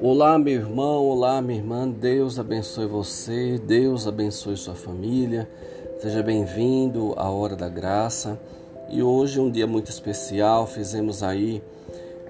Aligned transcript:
Olá, 0.00 0.38
meu 0.38 0.54
irmão, 0.54 1.04
olá, 1.06 1.42
minha 1.42 1.58
irmã. 1.58 1.88
Deus 1.88 2.38
abençoe 2.38 2.86
você, 2.86 3.58
Deus 3.58 4.06
abençoe 4.06 4.56
sua 4.56 4.76
família. 4.76 5.50
Seja 5.98 6.22
bem-vindo 6.22 7.14
à 7.16 7.28
Hora 7.28 7.56
da 7.56 7.68
Graça. 7.68 8.40
E 8.88 9.02
hoje 9.02 9.40
é 9.40 9.42
um 9.42 9.50
dia 9.50 9.66
muito 9.66 9.90
especial. 9.90 10.68
Fizemos 10.68 11.24
aí 11.24 11.60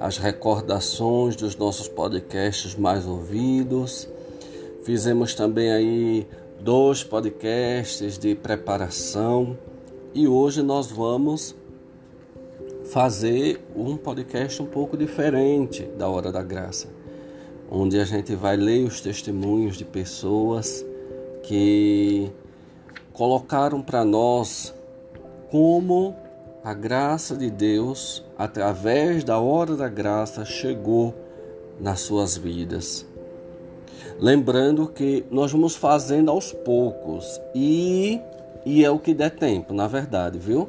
as 0.00 0.16
recordações 0.16 1.36
dos 1.36 1.54
nossos 1.56 1.88
podcasts 1.88 2.74
mais 2.74 3.06
ouvidos. 3.06 4.08
Fizemos 4.82 5.34
também 5.34 5.70
aí 5.70 6.26
dois 6.58 7.04
podcasts 7.04 8.16
de 8.18 8.34
preparação. 8.34 9.58
E 10.14 10.26
hoje 10.26 10.62
nós 10.62 10.90
vamos 10.90 11.54
fazer 12.86 13.60
um 13.76 13.94
podcast 13.94 14.62
um 14.62 14.66
pouco 14.66 14.96
diferente 14.96 15.82
da 15.98 16.08
Hora 16.08 16.32
da 16.32 16.42
Graça 16.42 16.97
onde 17.70 17.98
a 17.98 18.04
gente 18.04 18.34
vai 18.34 18.56
ler 18.56 18.84
os 18.84 19.00
testemunhos 19.00 19.76
de 19.76 19.84
pessoas 19.84 20.84
que 21.42 22.30
colocaram 23.12 23.82
para 23.82 24.04
nós 24.04 24.74
como 25.50 26.14
a 26.62 26.74
graça 26.74 27.36
de 27.36 27.50
Deus, 27.50 28.24
através 28.36 29.24
da 29.24 29.38
hora 29.38 29.76
da 29.76 29.88
graça, 29.88 30.44
chegou 30.44 31.14
nas 31.80 32.00
suas 32.00 32.36
vidas. 32.36 33.06
Lembrando 34.18 34.86
que 34.88 35.24
nós 35.30 35.52
vamos 35.52 35.76
fazendo 35.76 36.30
aos 36.30 36.52
poucos 36.52 37.40
e, 37.54 38.20
e 38.66 38.84
é 38.84 38.90
o 38.90 38.98
que 38.98 39.14
der 39.14 39.30
tempo, 39.30 39.72
na 39.72 39.86
verdade, 39.86 40.38
viu? 40.38 40.68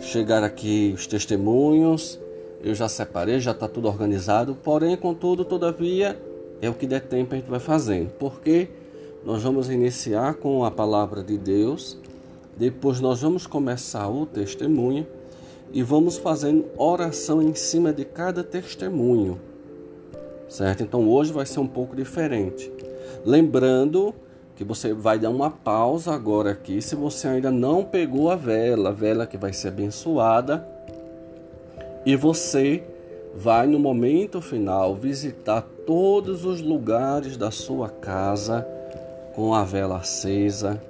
Chegar 0.00 0.42
aqui 0.42 0.92
os 0.94 1.06
testemunhos, 1.06 2.18
eu 2.62 2.74
já 2.74 2.88
separei, 2.88 3.40
já 3.40 3.50
está 3.52 3.66
tudo 3.66 3.88
organizado, 3.88 4.54
porém, 4.62 4.96
contudo, 4.96 5.44
todavia, 5.44 6.16
é 6.62 6.70
o 6.70 6.74
que 6.74 6.86
der 6.86 7.00
tempo 7.00 7.34
a 7.34 7.36
gente 7.36 7.50
vai 7.50 7.58
fazendo. 7.58 8.10
Porque 8.12 8.68
nós 9.24 9.42
vamos 9.42 9.68
iniciar 9.68 10.34
com 10.34 10.64
a 10.64 10.70
palavra 10.70 11.22
de 11.22 11.36
Deus, 11.36 11.98
depois 12.56 13.00
nós 13.00 13.20
vamos 13.20 13.46
começar 13.46 14.08
o 14.08 14.24
testemunho 14.24 15.06
e 15.72 15.82
vamos 15.82 16.18
fazendo 16.18 16.66
oração 16.76 17.42
em 17.42 17.54
cima 17.54 17.92
de 17.92 18.04
cada 18.04 18.44
testemunho. 18.44 19.40
Certo? 20.48 20.84
Então 20.84 21.08
hoje 21.08 21.32
vai 21.32 21.46
ser 21.46 21.58
um 21.58 21.66
pouco 21.66 21.96
diferente. 21.96 22.70
Lembrando 23.24 24.14
que 24.54 24.62
você 24.62 24.92
vai 24.92 25.18
dar 25.18 25.30
uma 25.30 25.50
pausa 25.50 26.12
agora 26.12 26.52
aqui 26.52 26.80
se 26.80 26.94
você 26.94 27.26
ainda 27.26 27.50
não 27.50 27.84
pegou 27.84 28.30
a 28.30 28.36
vela, 28.36 28.90
a 28.90 28.92
vela 28.92 29.26
que 29.26 29.36
vai 29.36 29.52
ser 29.52 29.68
abençoada, 29.68 30.64
e 32.04 32.14
você 32.16 32.84
vai 33.34 33.66
no 33.66 33.78
momento 33.78 34.40
final 34.40 34.94
visitar 34.94 35.62
todos 35.86 36.44
os 36.44 36.60
lugares 36.60 37.36
da 37.36 37.50
sua 37.50 37.88
casa 37.88 38.66
com 39.34 39.54
a 39.54 39.64
vela 39.64 39.96
acesa, 39.96 40.80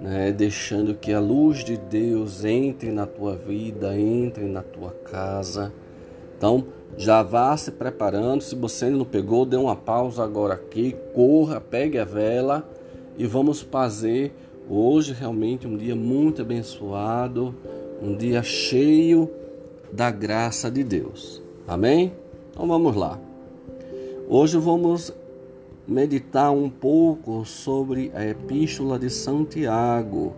né, 0.00 0.30
deixando 0.30 0.94
que 0.94 1.12
a 1.12 1.20
luz 1.20 1.64
de 1.64 1.76
Deus 1.76 2.44
entre 2.44 2.92
na 2.92 3.06
tua 3.06 3.34
vida, 3.34 3.98
entre 3.98 4.44
na 4.44 4.62
tua 4.62 4.90
casa. 5.10 5.72
Então, 6.36 6.66
já 6.96 7.22
vá 7.22 7.56
se 7.56 7.72
preparando. 7.72 8.42
Se 8.42 8.54
você 8.54 8.90
não 8.90 9.04
pegou, 9.04 9.44
dê 9.44 9.56
uma 9.56 9.74
pausa 9.74 10.22
agora 10.22 10.54
aqui, 10.54 10.94
corra, 11.14 11.60
pegue 11.60 11.98
a 11.98 12.04
vela 12.04 12.68
e 13.16 13.26
vamos 13.26 13.60
fazer 13.62 14.32
hoje 14.68 15.12
realmente 15.12 15.66
um 15.66 15.76
dia 15.76 15.96
muito 15.96 16.42
abençoado, 16.42 17.54
um 18.02 18.14
dia 18.14 18.42
cheio 18.42 19.30
da 19.92 20.10
graça 20.10 20.70
de 20.70 20.84
Deus. 20.84 21.47
Amém? 21.68 22.14
Então 22.50 22.66
vamos 22.66 22.96
lá. 22.96 23.20
Hoje 24.26 24.56
vamos 24.56 25.12
meditar 25.86 26.50
um 26.50 26.70
pouco 26.70 27.44
sobre 27.44 28.10
a 28.14 28.24
Epístola 28.24 28.98
de 28.98 29.10
Santiago, 29.10 30.32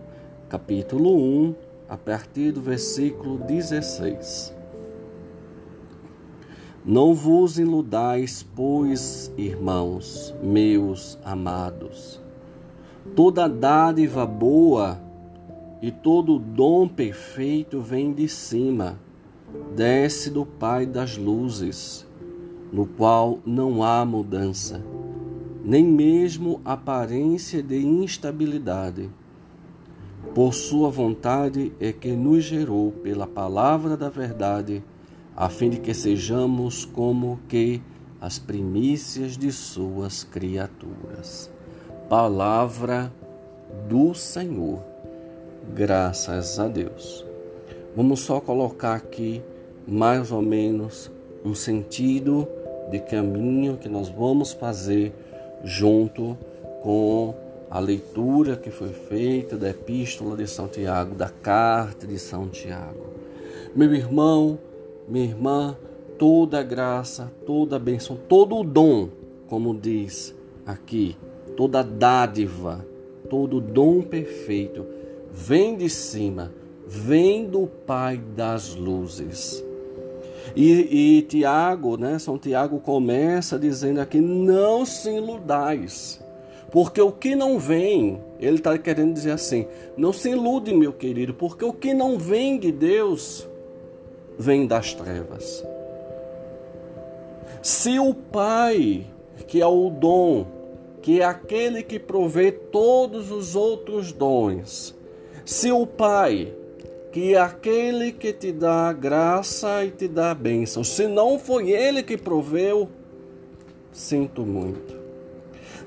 capítulo 0.49 1.15
1, 1.15 1.55
a 1.87 1.95
partir 1.95 2.51
do 2.51 2.59
versículo 2.59 3.37
16. 3.37 4.53
Não 6.83 7.13
vos 7.13 7.57
iludais, 7.57 8.45
pois, 8.53 9.31
irmãos 9.37 10.35
meus 10.43 11.17
amados, 11.23 12.19
toda 13.15 13.47
dádiva 13.47 14.25
boa 14.25 14.99
e 15.81 15.91
todo 15.91 16.37
dom 16.37 16.89
perfeito 16.89 17.79
vem 17.79 18.11
de 18.11 18.27
cima 18.27 18.99
desce 19.75 20.29
do 20.29 20.45
Pai 20.45 20.85
das 20.85 21.17
luzes, 21.17 22.05
no 22.71 22.85
qual 22.85 23.39
não 23.45 23.83
há 23.83 24.05
mudança, 24.05 24.83
nem 25.63 25.83
mesmo 25.83 26.61
aparência 26.63 27.61
de 27.61 27.77
instabilidade. 27.77 29.09
Por 30.33 30.53
sua 30.53 30.89
vontade 30.89 31.73
é 31.79 31.91
que 31.91 32.11
nos 32.11 32.43
gerou 32.43 32.91
pela 32.91 33.27
palavra 33.27 33.97
da 33.97 34.09
verdade, 34.09 34.83
a 35.35 35.49
fim 35.49 35.69
de 35.69 35.79
que 35.79 35.93
sejamos 35.93 36.85
como 36.85 37.39
que 37.47 37.81
as 38.19 38.37
primícias 38.37 39.37
de 39.37 39.51
suas 39.51 40.23
criaturas. 40.23 41.51
Palavra 42.07 43.11
do 43.89 44.13
Senhor. 44.13 44.83
Graças 45.73 46.59
a 46.59 46.67
Deus. 46.67 47.30
Vamos 47.93 48.21
só 48.21 48.39
colocar 48.39 48.95
aqui 48.95 49.41
mais 49.85 50.31
ou 50.31 50.41
menos 50.41 51.11
um 51.43 51.53
sentido 51.53 52.47
de 52.89 52.99
caminho 52.99 53.75
que 53.75 53.89
nós 53.89 54.07
vamos 54.07 54.53
fazer 54.53 55.13
junto 55.61 56.37
com 56.81 57.35
a 57.69 57.79
leitura 57.79 58.55
que 58.55 58.71
foi 58.71 58.89
feita 58.89 59.57
da 59.57 59.69
Epístola 59.69 60.37
de 60.37 60.47
São 60.47 60.69
Tiago, 60.69 61.15
da 61.15 61.27
Carta 61.27 62.07
de 62.07 62.17
São 62.17 62.47
Tiago. 62.47 63.07
Meu 63.75 63.93
irmão, 63.93 64.57
minha 65.05 65.25
irmã, 65.25 65.77
toda 66.17 66.61
a 66.61 66.63
graça, 66.63 67.29
toda 67.45 67.75
a 67.75 67.79
bênção, 67.79 68.17
todo 68.29 68.55
o 68.55 68.63
dom, 68.63 69.09
como 69.49 69.77
diz 69.77 70.33
aqui, 70.65 71.17
toda 71.57 71.83
dádiva, 71.83 72.85
todo 73.29 73.59
dom 73.59 74.01
perfeito, 74.01 74.85
vem 75.29 75.75
de 75.75 75.89
cima 75.89 76.53
vem 76.91 77.45
do 77.45 77.67
Pai 77.67 78.17
das 78.17 78.75
luzes. 78.75 79.63
E, 80.53 81.19
e 81.19 81.21
Tiago, 81.21 81.95
né, 81.95 82.19
São 82.19 82.37
Tiago 82.37 82.81
começa 82.81 83.57
dizendo 83.57 84.01
aqui: 84.01 84.19
não 84.19 84.85
se 84.85 85.09
iludais, 85.09 86.21
porque 86.69 86.99
o 86.99 87.11
que 87.11 87.33
não 87.33 87.57
vem, 87.57 88.19
ele 88.39 88.57
está 88.57 88.77
querendo 88.77 89.13
dizer 89.13 89.31
assim: 89.31 89.65
não 89.95 90.11
se 90.11 90.31
ilude, 90.31 90.73
meu 90.73 90.91
querido, 90.91 91.33
porque 91.33 91.63
o 91.63 91.71
que 91.71 91.93
não 91.93 92.19
vem 92.19 92.59
de 92.59 92.73
Deus 92.73 93.47
vem 94.37 94.67
das 94.67 94.93
trevas. 94.93 95.65
Se 97.61 97.99
o 97.99 98.13
Pai, 98.13 99.05
que 99.47 99.61
é 99.61 99.67
o 99.67 99.89
dom, 99.89 100.45
que 101.01 101.21
é 101.21 101.23
aquele 101.23 101.83
que 101.83 101.97
provê 101.97 102.51
todos 102.51 103.31
os 103.31 103.55
outros 103.55 104.11
dons, 104.11 104.93
se 105.45 105.71
o 105.71 105.87
Pai 105.87 106.53
que 107.11 107.35
aquele 107.35 108.11
que 108.11 108.31
te 108.31 108.51
dá 108.51 108.93
graça 108.93 109.83
e 109.83 109.91
te 109.91 110.07
dá 110.07 110.33
bênção, 110.33 110.83
se 110.83 111.07
não 111.07 111.37
foi 111.37 111.71
ele 111.71 112.01
que 112.03 112.17
proveu, 112.17 112.89
sinto 113.91 114.45
muito. 114.45 114.99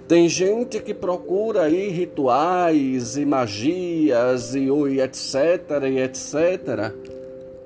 Tem 0.07 0.29
gente 0.29 0.81
que 0.81 0.93
procura 0.93 1.63
aí 1.63 1.89
rituais 1.89 3.17
e 3.17 3.25
magias 3.25 4.55
e, 4.55 4.67
e 4.69 5.01
etc 5.01 5.83
e 5.91 5.99
etc 5.99 6.93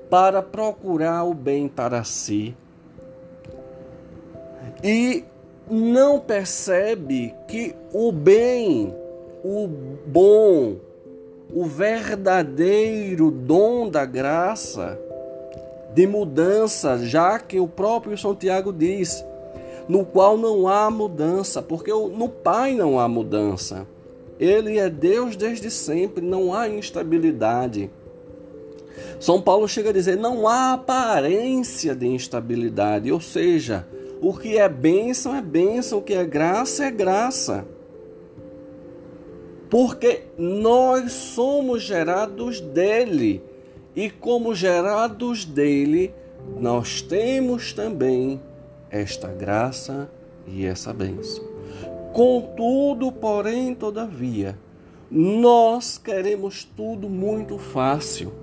para 0.09 0.41
procurar 0.41 1.23
o 1.25 1.33
bem 1.33 1.67
para 1.67 2.03
si. 2.03 2.55
E 4.83 5.23
não 5.69 6.19
percebe 6.19 7.35
que 7.47 7.75
o 7.93 8.11
bem, 8.11 8.95
o 9.43 9.67
bom, 9.67 10.77
o 11.51 11.65
verdadeiro 11.65 13.31
dom 13.31 13.89
da 13.89 14.05
graça 14.05 14.99
de 15.93 16.05
mudança, 16.05 16.99
já 16.99 17.39
que 17.39 17.59
o 17.59 17.67
próprio 17.67 18.17
São 18.17 18.35
Tiago 18.35 18.71
diz, 18.71 19.25
no 19.87 20.05
qual 20.05 20.37
não 20.37 20.67
há 20.67 20.89
mudança, 20.91 21.61
porque 21.61 21.91
no 21.91 22.29
Pai 22.29 22.75
não 22.75 22.99
há 22.99 23.07
mudança. 23.07 23.87
Ele 24.39 24.77
é 24.77 24.89
Deus 24.89 25.35
desde 25.35 25.71
sempre, 25.71 26.23
não 26.23 26.53
há 26.53 26.69
instabilidade. 26.69 27.89
São 29.19 29.41
Paulo 29.41 29.67
chega 29.67 29.89
a 29.89 29.93
dizer: 29.93 30.15
não 30.15 30.47
há 30.47 30.73
aparência 30.73 31.95
de 31.95 32.07
instabilidade, 32.07 33.11
ou 33.11 33.19
seja, 33.19 33.85
o 34.21 34.33
que 34.33 34.57
é 34.57 34.69
bênção 34.69 35.35
é 35.35 35.41
bênção, 35.41 35.99
o 35.99 36.01
que 36.01 36.13
é 36.13 36.23
graça 36.23 36.85
é 36.85 36.91
graça. 36.91 37.65
Porque 39.69 40.23
nós 40.37 41.11
somos 41.11 41.83
gerados 41.83 42.59
dele. 42.59 43.43
E 43.95 44.09
como 44.09 44.55
gerados 44.55 45.45
dele, 45.45 46.13
nós 46.59 47.01
temos 47.01 47.73
também 47.73 48.39
esta 48.89 49.27
graça 49.27 50.09
e 50.47 50.65
essa 50.65 50.93
bênção. 50.93 51.43
Contudo, 52.13 53.11
porém, 53.11 53.75
todavia, 53.75 54.57
nós 55.11 55.97
queremos 55.97 56.63
tudo 56.63 57.09
muito 57.09 57.57
fácil. 57.57 58.33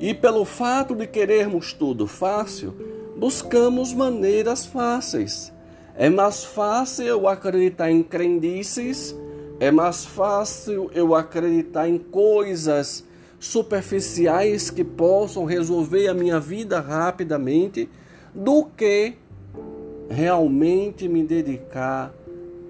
E 0.00 0.14
pelo 0.14 0.44
fato 0.44 0.94
de 0.94 1.06
querermos 1.06 1.72
tudo 1.72 2.06
fácil, 2.06 2.74
buscamos 3.16 3.92
maneiras 3.92 4.66
fáceis. 4.66 5.52
É 5.96 6.08
mais 6.08 6.44
fácil 6.44 7.26
acreditar 7.26 7.90
em 7.90 8.02
crendices, 8.02 9.14
é 9.60 9.70
mais 9.70 10.04
fácil 10.04 10.90
eu 10.94 11.14
acreditar 11.14 11.88
em 11.88 11.98
coisas 11.98 13.04
superficiais 13.40 14.70
que 14.70 14.84
possam 14.84 15.44
resolver 15.44 16.08
a 16.08 16.14
minha 16.14 16.38
vida 16.38 16.80
rapidamente, 16.80 17.88
do 18.34 18.64
que 18.64 19.14
realmente 20.08 21.08
me 21.08 21.22
dedicar 21.22 22.12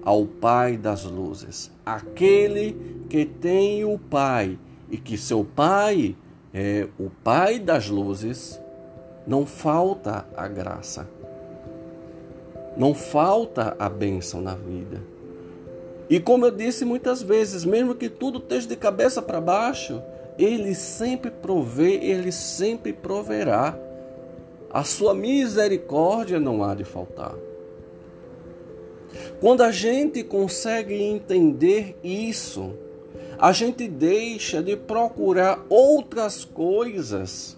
ao 0.03 0.25
Pai 0.25 0.77
das 0.77 1.03
luzes, 1.03 1.71
aquele 1.85 3.03
que 3.09 3.25
tem 3.25 3.85
o 3.85 3.97
Pai 3.99 4.57
e 4.89 4.97
que 4.97 5.17
seu 5.17 5.43
Pai 5.43 6.15
é 6.53 6.87
o 6.99 7.09
Pai 7.23 7.59
das 7.59 7.89
luzes, 7.89 8.59
não 9.27 9.45
falta 9.45 10.25
a 10.35 10.47
graça, 10.47 11.07
não 12.75 12.93
falta 12.95 13.75
a 13.77 13.89
bênção 13.89 14.41
na 14.41 14.55
vida. 14.55 15.18
E 16.09 16.19
como 16.19 16.45
eu 16.45 16.51
disse 16.51 16.83
muitas 16.83 17.21
vezes, 17.21 17.63
mesmo 17.63 17.93
que 17.93 18.09
tudo 18.09 18.39
esteja 18.39 18.67
de 18.67 18.75
cabeça 18.75 19.21
para 19.21 19.39
baixo, 19.39 20.01
Ele 20.37 20.73
sempre 20.73 21.29
provê, 21.29 21.93
Ele 21.95 22.31
sempre 22.31 22.91
proverá. 22.91 23.77
A 24.71 24.83
sua 24.83 25.13
misericórdia 25.13 26.39
não 26.39 26.63
há 26.63 26.73
de 26.73 26.83
faltar. 26.83 27.35
Quando 29.39 29.61
a 29.61 29.71
gente 29.71 30.23
consegue 30.23 30.95
entender 30.95 31.95
isso, 32.03 32.73
a 33.37 33.51
gente 33.51 33.87
deixa 33.87 34.61
de 34.61 34.75
procurar 34.75 35.63
outras 35.69 36.43
coisas 36.43 37.55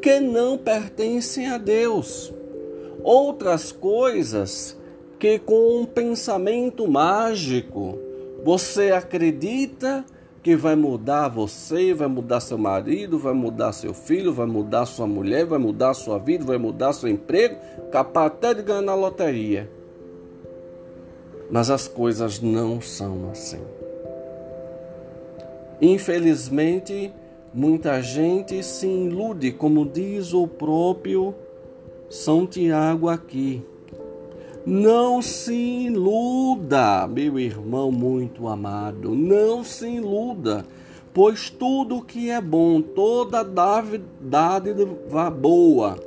que 0.00 0.20
não 0.20 0.56
pertencem 0.56 1.48
a 1.48 1.58
Deus. 1.58 2.32
Outras 3.02 3.72
coisas 3.72 4.77
que 5.18 5.38
com 5.38 5.80
um 5.80 5.84
pensamento 5.84 6.86
mágico 6.86 7.98
você 8.44 8.92
acredita 8.92 10.04
que 10.42 10.54
vai 10.56 10.76
mudar 10.76 11.28
você, 11.28 11.92
vai 11.92 12.06
mudar 12.06 12.40
seu 12.40 12.56
marido, 12.56 13.18
vai 13.18 13.34
mudar 13.34 13.72
seu 13.72 13.92
filho, 13.92 14.32
vai 14.32 14.46
mudar 14.46 14.86
sua 14.86 15.06
mulher, 15.06 15.44
vai 15.44 15.58
mudar 15.58 15.92
sua 15.94 16.18
vida, 16.18 16.44
vai 16.44 16.56
mudar 16.56 16.92
seu 16.92 17.08
emprego, 17.08 17.56
capaz 17.90 18.28
até 18.28 18.54
de 18.54 18.62
ganhar 18.62 18.82
na 18.82 18.94
loteria. 18.94 19.68
Mas 21.50 21.70
as 21.70 21.88
coisas 21.88 22.40
não 22.40 22.80
são 22.80 23.30
assim. 23.30 23.60
Infelizmente, 25.80 27.12
muita 27.52 28.00
gente 28.00 28.62
se 28.62 28.86
ilude, 28.86 29.52
como 29.52 29.84
diz 29.84 30.32
o 30.32 30.46
próprio 30.46 31.34
São 32.08 32.46
Tiago 32.46 33.08
aqui. 33.08 33.62
Não 34.70 35.22
se 35.22 35.54
iluda, 35.54 37.08
meu 37.08 37.38
irmão 37.38 37.90
muito 37.90 38.46
amado, 38.46 39.14
não 39.14 39.64
se 39.64 39.88
iluda, 39.88 40.62
pois 41.14 41.48
tudo 41.48 42.02
que 42.02 42.28
é 42.28 42.38
bom, 42.38 42.82
toda 42.82 43.42
dádiva 43.42 45.30
boa, 45.30 45.98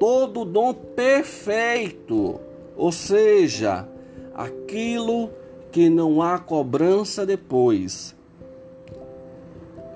todo 0.00 0.44
dom 0.44 0.74
perfeito, 0.74 2.40
ou 2.76 2.90
seja, 2.90 3.86
aquilo 4.34 5.30
que 5.70 5.88
não 5.88 6.20
há 6.20 6.40
cobrança 6.40 7.24
depois, 7.24 8.16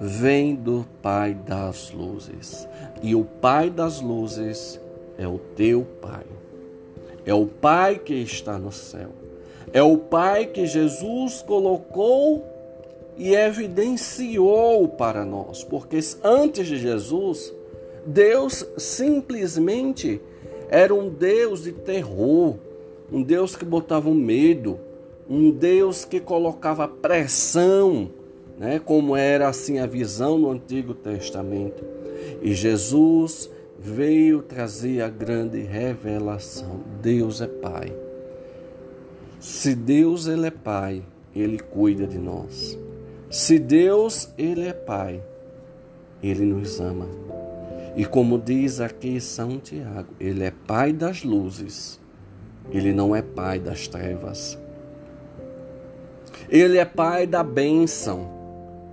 vem 0.00 0.54
do 0.54 0.86
Pai 1.02 1.34
das 1.34 1.90
luzes. 1.90 2.68
E 3.02 3.16
o 3.16 3.25
Pai 3.25 3.68
das 3.68 4.00
luzes 4.00 4.80
é 5.18 5.26
o 5.26 5.38
teu 5.56 5.84
Pai. 6.00 6.41
É 7.24 7.32
o 7.32 7.46
Pai 7.46 7.98
que 7.98 8.14
está 8.14 8.58
no 8.58 8.72
céu. 8.72 9.10
É 9.72 9.82
o 9.82 9.96
Pai 9.96 10.46
que 10.46 10.66
Jesus 10.66 11.42
colocou 11.42 12.44
e 13.16 13.34
evidenciou 13.34 14.88
para 14.88 15.24
nós, 15.24 15.62
porque 15.62 15.98
antes 16.24 16.66
de 16.66 16.78
Jesus, 16.78 17.52
Deus 18.06 18.66
simplesmente 18.76 20.20
era 20.69 20.94
um 20.94 21.08
Deus 21.08 21.64
de 21.64 21.72
terror, 21.72 22.56
um 23.12 23.22
Deus 23.22 23.54
que 23.54 23.64
botava 23.64 24.10
medo, 24.10 24.80
um 25.28 25.50
Deus 25.50 26.04
que 26.04 26.18
colocava 26.18 26.88
pressão, 26.88 28.10
né? 28.58 28.80
como 28.84 29.14
era 29.14 29.48
assim 29.48 29.78
a 29.78 29.86
visão 29.86 30.38
no 30.38 30.50
Antigo 30.50 30.94
Testamento. 30.94 31.84
E 32.40 32.54
Jesus 32.54 33.50
veio 33.82 34.43
trazer 34.43 35.02
a 35.02 35.08
grande 35.08 35.61
revelação. 35.61 36.81
Deus 37.00 37.40
é 37.40 37.46
Pai. 37.46 37.93
Se 39.40 39.75
Deus 39.75 40.26
ele 40.26 40.46
é 40.46 40.50
Pai, 40.50 41.02
ele 41.34 41.58
cuida 41.58 42.06
de 42.06 42.19
nós. 42.19 42.79
Se 43.31 43.58
Deus 43.58 44.31
ele 44.38 44.69
é 44.69 44.73
Pai, 44.73 45.23
ele 46.23 46.44
nos 46.44 46.81
ama. 46.81 47.08
E 47.96 48.05
como 48.05 48.38
diz 48.38 48.81
aqui 48.81 49.20
São 49.20 49.58
Tiago, 49.58 50.14
ele 50.20 50.44
é 50.44 50.50
Pai 50.50 50.93
das 50.93 51.25
luzes 51.25 52.00
ele 52.70 52.93
não 52.93 53.14
é 53.14 53.23
pai 53.23 53.58
das 53.58 53.88
trevas. 53.88 54.58
Ele 56.49 56.78
é 56.78 56.85
pai 56.85 57.26
da 57.26 57.43
bênção. 57.43 58.31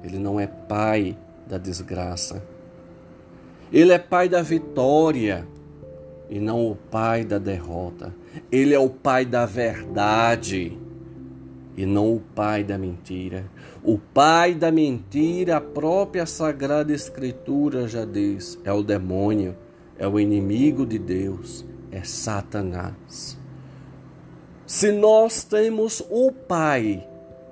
Ele 0.03 0.17
não 0.17 0.39
é 0.39 0.47
pai 0.47 1.17
da 1.47 1.57
desgraça. 1.57 2.41
Ele 3.71 3.93
é 3.93 3.99
pai 3.99 4.27
da 4.27 4.41
vitória 4.41 5.47
e 6.29 6.39
não 6.39 6.69
o 6.71 6.75
pai 6.75 7.23
da 7.23 7.37
derrota. 7.37 8.13
Ele 8.51 8.73
é 8.73 8.79
o 8.79 8.89
pai 8.89 9.25
da 9.25 9.45
verdade 9.45 10.77
e 11.77 11.85
não 11.85 12.13
o 12.13 12.19
pai 12.19 12.63
da 12.63 12.77
mentira. 12.77 13.45
O 13.83 13.97
pai 13.97 14.53
da 14.53 14.71
mentira, 14.71 15.57
a 15.57 15.61
própria 15.61 16.25
Sagrada 16.25 16.93
Escritura 16.93 17.87
já 17.87 18.05
diz, 18.05 18.59
é 18.63 18.73
o 18.73 18.83
demônio, 18.83 19.55
é 19.97 20.07
o 20.07 20.19
inimigo 20.19 20.85
de 20.85 20.99
Deus, 20.99 21.65
é 21.91 22.03
Satanás. 22.03 23.37
Se 24.65 24.91
nós 24.91 25.43
temos 25.43 26.03
o 26.09 26.31
Pai, 26.31 27.07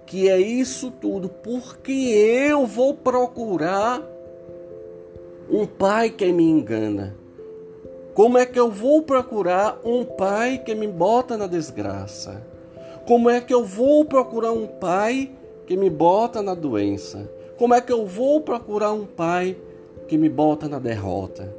que 0.06 0.30
é 0.30 0.40
isso 0.40 0.92
tudo, 0.92 1.28
por 1.30 1.78
que 1.78 2.12
eu 2.12 2.68
vou 2.68 2.94
procurar 2.94 4.02
um 5.50 5.66
pai 5.66 6.10
que 6.10 6.32
me 6.32 6.44
engana? 6.44 7.16
Como 8.14 8.38
é 8.38 8.46
que 8.46 8.60
eu 8.60 8.70
vou 8.70 9.04
procurar 9.04 9.80
um 9.84 10.04
pai 10.04 10.58
que 10.58 10.76
me 10.76 10.88
bota 10.88 11.38
na 11.38 11.48
desgraça? 11.48 12.44
Como 13.06 13.30
é 13.30 13.40
que 13.40 13.54
eu 13.54 13.64
vou 13.64 14.04
procurar 14.04 14.52
um 14.52 14.68
pai 14.68 15.32
que 15.66 15.78
me 15.78 15.90
bota 15.90 16.42
na 16.42 16.54
doença? 16.54 17.30
Como 17.58 17.74
é 17.74 17.80
que 17.80 17.94
eu 17.94 18.06
vou 18.06 18.42
procurar 18.42 18.92
um 18.92 19.06
pai 19.06 19.56
que 20.08 20.18
me 20.18 20.28
bota 20.28 20.68
na 20.68 20.80
derrota? 20.80 21.56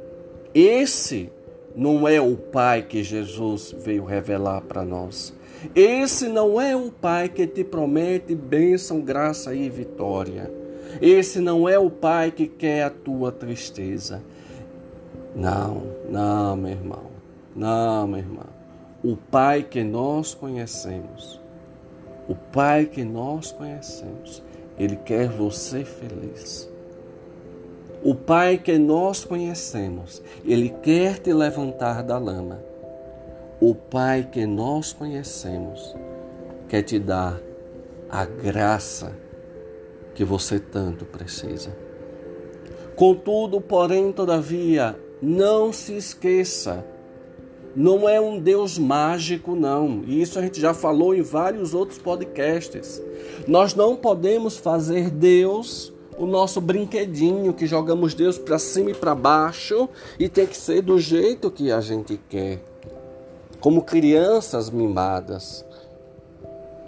Esse 0.53 1.31
não 1.75 2.07
é 2.07 2.21
o 2.21 2.35
pai 2.35 2.83
que 2.83 3.03
Jesus 3.03 3.73
veio 3.77 4.03
revelar 4.03 4.61
para 4.61 4.83
nós. 4.83 5.33
Esse 5.75 6.27
não 6.27 6.59
é 6.61 6.75
um 6.75 6.89
pai 6.89 7.29
que 7.29 7.47
te 7.47 7.63
promete 7.63 8.35
bênção, 8.35 9.01
graça 9.01 9.53
e 9.53 9.69
vitória. 9.69 10.51
Esse 11.01 11.39
não 11.39 11.67
é 11.67 11.77
o 11.77 11.89
pai 11.89 12.31
que 12.31 12.47
quer 12.47 12.83
a 12.83 12.89
tua 12.89 13.31
tristeza. 13.31 14.21
Não, 15.35 15.83
não, 16.09 16.55
meu 16.55 16.71
irmão. 16.71 17.03
Não, 17.55 18.07
meu 18.07 18.19
irmão. 18.19 18.47
O 19.03 19.15
pai 19.15 19.63
que 19.63 19.83
nós 19.83 20.33
conhecemos, 20.33 21.39
o 22.27 22.35
pai 22.35 22.85
que 22.85 23.03
nós 23.03 23.51
conhecemos, 23.51 24.43
ele 24.77 24.95
quer 24.95 25.29
você 25.29 25.83
feliz. 25.83 26.69
O 28.03 28.15
pai 28.15 28.57
que 28.57 28.77
nós 28.77 29.25
conhecemos, 29.25 30.21
ele 30.45 30.69
quer 30.81 31.19
te 31.19 31.33
levantar 31.33 32.01
da 32.01 32.17
lama. 32.17 32.59
O 33.59 33.75
Pai 33.75 34.25
que 34.31 34.45
nós 34.45 34.93
conhecemos 34.93 35.93
quer 36.69 36.81
te 36.81 36.97
dar 36.97 37.37
a 38.09 38.23
graça 38.23 39.11
que 40.19 40.25
você 40.25 40.59
tanto 40.59 41.05
precisa. 41.05 41.73
Contudo, 42.93 43.61
porém, 43.61 44.11
todavia, 44.11 44.99
não 45.21 45.71
se 45.71 45.95
esqueça, 45.95 46.85
não 47.73 48.09
é 48.09 48.19
um 48.19 48.37
Deus 48.37 48.77
mágico, 48.77 49.55
não. 49.55 50.03
E 50.05 50.21
isso 50.21 50.37
a 50.37 50.41
gente 50.41 50.59
já 50.59 50.73
falou 50.73 51.15
em 51.15 51.21
vários 51.21 51.73
outros 51.73 51.99
podcasts. 51.99 53.01
Nós 53.47 53.73
não 53.73 53.95
podemos 53.95 54.57
fazer 54.57 55.09
Deus 55.09 55.93
o 56.17 56.25
nosso 56.25 56.59
brinquedinho 56.59 57.53
que 57.53 57.65
jogamos 57.65 58.13
Deus 58.13 58.37
para 58.37 58.59
cima 58.59 58.91
e 58.91 58.93
para 58.93 59.15
baixo 59.15 59.87
e 60.19 60.27
tem 60.27 60.45
que 60.45 60.57
ser 60.57 60.81
do 60.81 60.99
jeito 60.99 61.49
que 61.49 61.71
a 61.71 61.79
gente 61.79 62.19
quer 62.27 62.61
como 63.61 63.83
crianças 63.83 64.69
mimadas, 64.69 65.65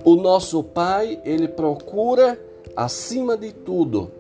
O 0.04 0.16
nosso 0.16 0.64
Pai, 0.64 1.22
ele 1.24 1.48
procura, 1.48 2.38
acima 2.76 3.38
de 3.38 3.52
tudo, 3.52 4.12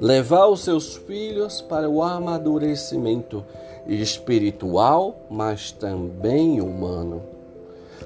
levar 0.00 0.46
os 0.46 0.64
seus 0.64 0.96
filhos 0.96 1.60
para 1.60 1.88
o 1.88 2.02
amadurecimento 2.02 3.44
espiritual, 3.86 5.26
mas 5.30 5.72
também 5.72 6.60
humano. 6.60 7.22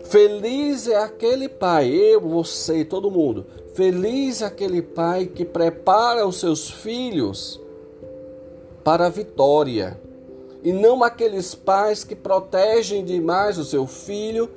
Feliz 0.04 0.88
é 0.88 0.97
aquele 0.97 1.49
pai, 1.49 1.88
eu, 1.88 2.21
você, 2.21 2.85
todo 2.85 3.11
mundo. 3.11 3.47
Feliz 3.75 4.40
é 4.40 4.47
aquele 4.47 4.80
pai 4.80 5.26
que 5.26 5.45
prepara 5.45 6.26
os 6.26 6.38
seus 6.38 6.71
filhos 6.71 7.61
para 8.85 9.06
a 9.06 9.11
vitória. 9.11 9.99
E 10.62 10.73
não 10.73 11.02
aqueles 11.02 11.54
pais 11.54 12.04
que 12.04 12.14
protegem 12.14 13.04
demais 13.04 13.59
o 13.59 13.64
seu 13.64 13.87
filho 13.87 14.49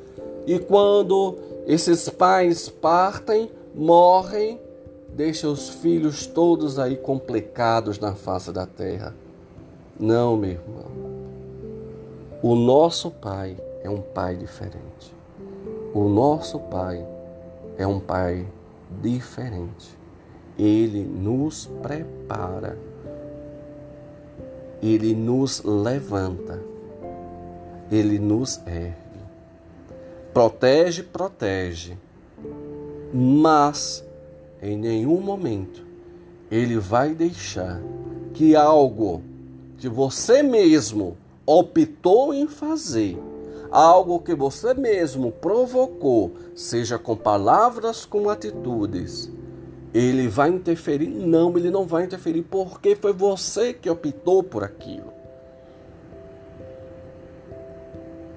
e 0.46 0.58
quando 0.58 1.36
esses 1.68 2.10
pais 2.10 2.70
partem, 2.70 3.52
morrem, 3.74 4.60
deixam 5.10 5.52
os 5.52 5.70
filhos 5.70 6.26
todos 6.26 6.80
aí 6.80 6.96
complicados 6.98 8.00
na 8.00 8.16
face 8.16 8.52
da 8.52 8.66
terra. 8.66 9.16
Não, 10.00 10.38
meu 10.38 10.52
irmão. 10.52 11.00
O 12.42 12.56
nosso 12.56 13.12
pai 13.12 13.58
é 13.84 13.90
um 13.90 14.02
pai 14.02 14.36
diferente. 14.36 15.14
O 15.94 16.08
nosso 16.08 16.60
pai 16.60 17.06
é 17.78 17.86
um 17.86 18.00
pai 18.00 18.48
diferente. 19.02 19.98
Ele 20.58 21.04
nos 21.04 21.66
prepara. 21.82 22.78
Ele 24.82 25.14
nos 25.14 25.64
levanta. 25.64 26.62
Ele 27.92 28.20
nos 28.20 28.58
ergue. 28.68 29.20
Protege, 30.34 31.04
protege. 31.04 31.98
Mas 33.13 34.06
em 34.62 34.78
nenhum 34.78 35.20
momento 35.20 35.84
ele 36.51 36.78
vai 36.78 37.13
deixar 37.13 37.82
que 38.34 38.56
algo 38.56 39.24
que 39.78 39.89
você 39.89 40.44
mesmo 40.44 41.18
optou 41.46 42.34
em 42.34 42.48
fazer, 42.48 43.18
algo 43.72 44.20
que 44.20 44.36
você 44.36 44.74
mesmo 44.74 45.32
provocou, 45.32 46.34
seja 46.56 47.00
com 47.00 47.16
palavras, 47.16 48.06
com 48.06 48.30
atitudes, 48.30 49.32
ele 49.94 50.28
vai 50.28 50.50
interferir? 50.50 51.08
Não, 51.08 51.58
ele 51.58 51.72
não 51.72 51.88
vai 51.88 52.04
interferir 52.04 52.44
porque 52.44 52.96
foi 52.96 53.13
você 53.13 53.74
que 53.74 53.89
optou 53.89 54.44
por 54.44 54.63
aquilo. 54.63 55.12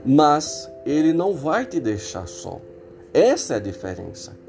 Mas 0.04 0.70
ele 0.86 1.12
não 1.12 1.34
vai 1.34 1.66
te 1.66 1.78
deixar 1.78 2.26
só. 2.26 2.60
Essa 3.12 3.54
é 3.54 3.56
a 3.58 3.60
diferença. 3.60 4.41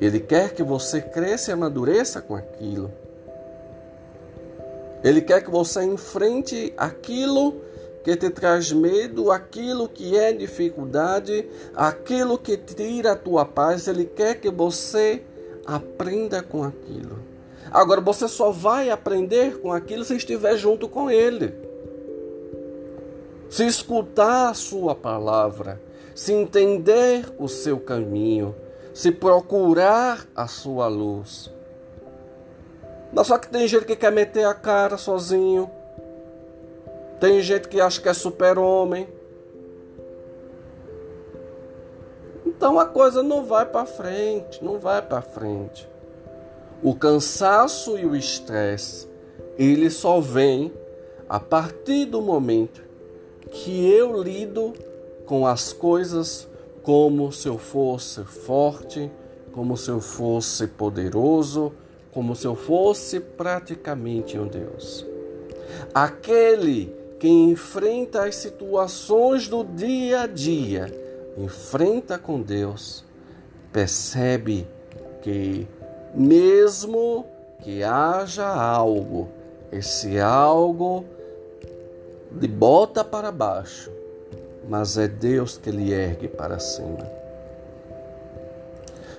Ele 0.00 0.20
quer 0.20 0.52
que 0.52 0.62
você 0.62 1.00
cresça 1.00 1.50
e 1.50 1.54
amadureça 1.54 2.20
com 2.20 2.34
aquilo. 2.34 2.90
Ele 5.02 5.20
quer 5.20 5.42
que 5.42 5.50
você 5.50 5.84
enfrente 5.84 6.72
aquilo 6.76 7.60
que 8.02 8.16
te 8.16 8.28
traz 8.30 8.72
medo, 8.72 9.30
aquilo 9.30 9.88
que 9.88 10.16
é 10.16 10.32
dificuldade, 10.32 11.48
aquilo 11.74 12.38
que 12.38 12.56
tira 12.56 13.12
a 13.12 13.16
tua 13.16 13.44
paz. 13.44 13.86
Ele 13.86 14.04
quer 14.04 14.40
que 14.40 14.50
você 14.50 15.22
aprenda 15.66 16.42
com 16.42 16.64
aquilo. 16.64 17.18
Agora, 17.70 18.00
você 18.00 18.28
só 18.28 18.50
vai 18.50 18.90
aprender 18.90 19.58
com 19.58 19.72
aquilo 19.72 20.04
se 20.04 20.16
estiver 20.16 20.56
junto 20.56 20.88
com 20.88 21.10
Ele. 21.10 21.54
Se 23.48 23.66
escutar 23.66 24.50
a 24.50 24.54
Sua 24.54 24.94
palavra, 24.94 25.80
se 26.14 26.32
entender 26.32 27.26
o 27.38 27.48
seu 27.48 27.78
caminho, 27.78 28.54
se 28.94 29.10
procurar 29.10 30.24
a 30.36 30.46
Sua 30.46 30.86
luz. 30.86 31.50
Mas 33.12 33.26
só 33.26 33.36
que 33.36 33.48
tem 33.48 33.66
gente 33.66 33.84
que 33.84 33.96
quer 33.96 34.12
meter 34.12 34.46
a 34.46 34.54
cara 34.54 34.96
sozinho. 34.96 35.68
Tem 37.18 37.40
gente 37.42 37.68
que 37.68 37.80
acha 37.80 38.00
que 38.00 38.08
é 38.08 38.14
super-homem. 38.14 39.08
Então 42.46 42.78
a 42.78 42.86
coisa 42.86 43.22
não 43.22 43.44
vai 43.44 43.66
para 43.66 43.84
frente, 43.84 44.64
não 44.64 44.78
vai 44.78 45.02
para 45.02 45.20
frente. 45.20 45.88
O 46.82 46.94
cansaço 46.94 47.98
e 47.98 48.06
o 48.06 48.14
estresse, 48.14 49.08
ele 49.58 49.90
só 49.90 50.20
vem 50.20 50.72
a 51.28 51.40
partir 51.40 52.04
do 52.04 52.20
momento 52.20 52.84
que 53.50 53.90
eu 53.90 54.22
lido 54.22 54.72
com 55.26 55.46
as 55.46 55.72
coisas 55.72 56.46
como 56.84 57.32
se 57.32 57.48
eu 57.48 57.58
fosse 57.58 58.22
forte, 58.24 59.10
como 59.52 59.76
se 59.76 59.90
eu 59.90 60.00
fosse 60.00 60.66
poderoso, 60.66 61.72
como 62.12 62.36
se 62.36 62.46
eu 62.46 62.54
fosse 62.54 63.18
praticamente 63.18 64.38
um 64.38 64.46
Deus. 64.46 65.04
Aquele 65.94 66.94
que 67.18 67.26
enfrenta 67.26 68.24
as 68.24 68.36
situações 68.36 69.48
do 69.48 69.64
dia 69.64 70.20
a 70.20 70.26
dia, 70.26 70.86
enfrenta 71.38 72.18
com 72.18 72.40
Deus, 72.40 73.02
percebe 73.72 74.66
que 75.22 75.66
mesmo 76.14 77.24
que 77.62 77.82
haja 77.82 78.46
algo, 78.46 79.28
esse 79.72 80.20
algo 80.20 81.06
de 82.30 82.46
bota 82.46 83.02
para 83.02 83.32
baixo, 83.32 83.90
mas 84.68 84.96
é 84.98 85.08
Deus 85.08 85.56
que 85.56 85.70
lhe 85.70 85.92
ergue 85.92 86.28
para 86.28 86.58
cima. 86.58 87.10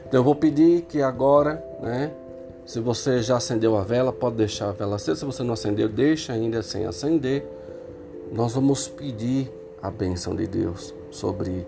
Então 0.07 0.19
eu 0.19 0.23
vou 0.23 0.35
pedir 0.35 0.83
que 0.83 1.01
agora, 1.01 1.63
né, 1.81 2.11
se 2.65 2.79
você 2.79 3.21
já 3.21 3.37
acendeu 3.37 3.75
a 3.75 3.83
vela, 3.83 4.11
pode 4.11 4.37
deixar 4.37 4.69
a 4.69 4.71
vela 4.71 4.95
acesa. 4.95 5.19
Se 5.19 5.25
você 5.25 5.43
não 5.43 5.53
acendeu, 5.53 5.87
deixa 5.87 6.33
ainda 6.33 6.63
sem 6.63 6.85
acender. 6.85 7.45
Nós 8.31 8.53
vamos 8.53 8.87
pedir 8.87 9.51
a 9.81 9.91
bênção 9.91 10.35
de 10.35 10.47
Deus 10.47 10.93
sobre 11.11 11.65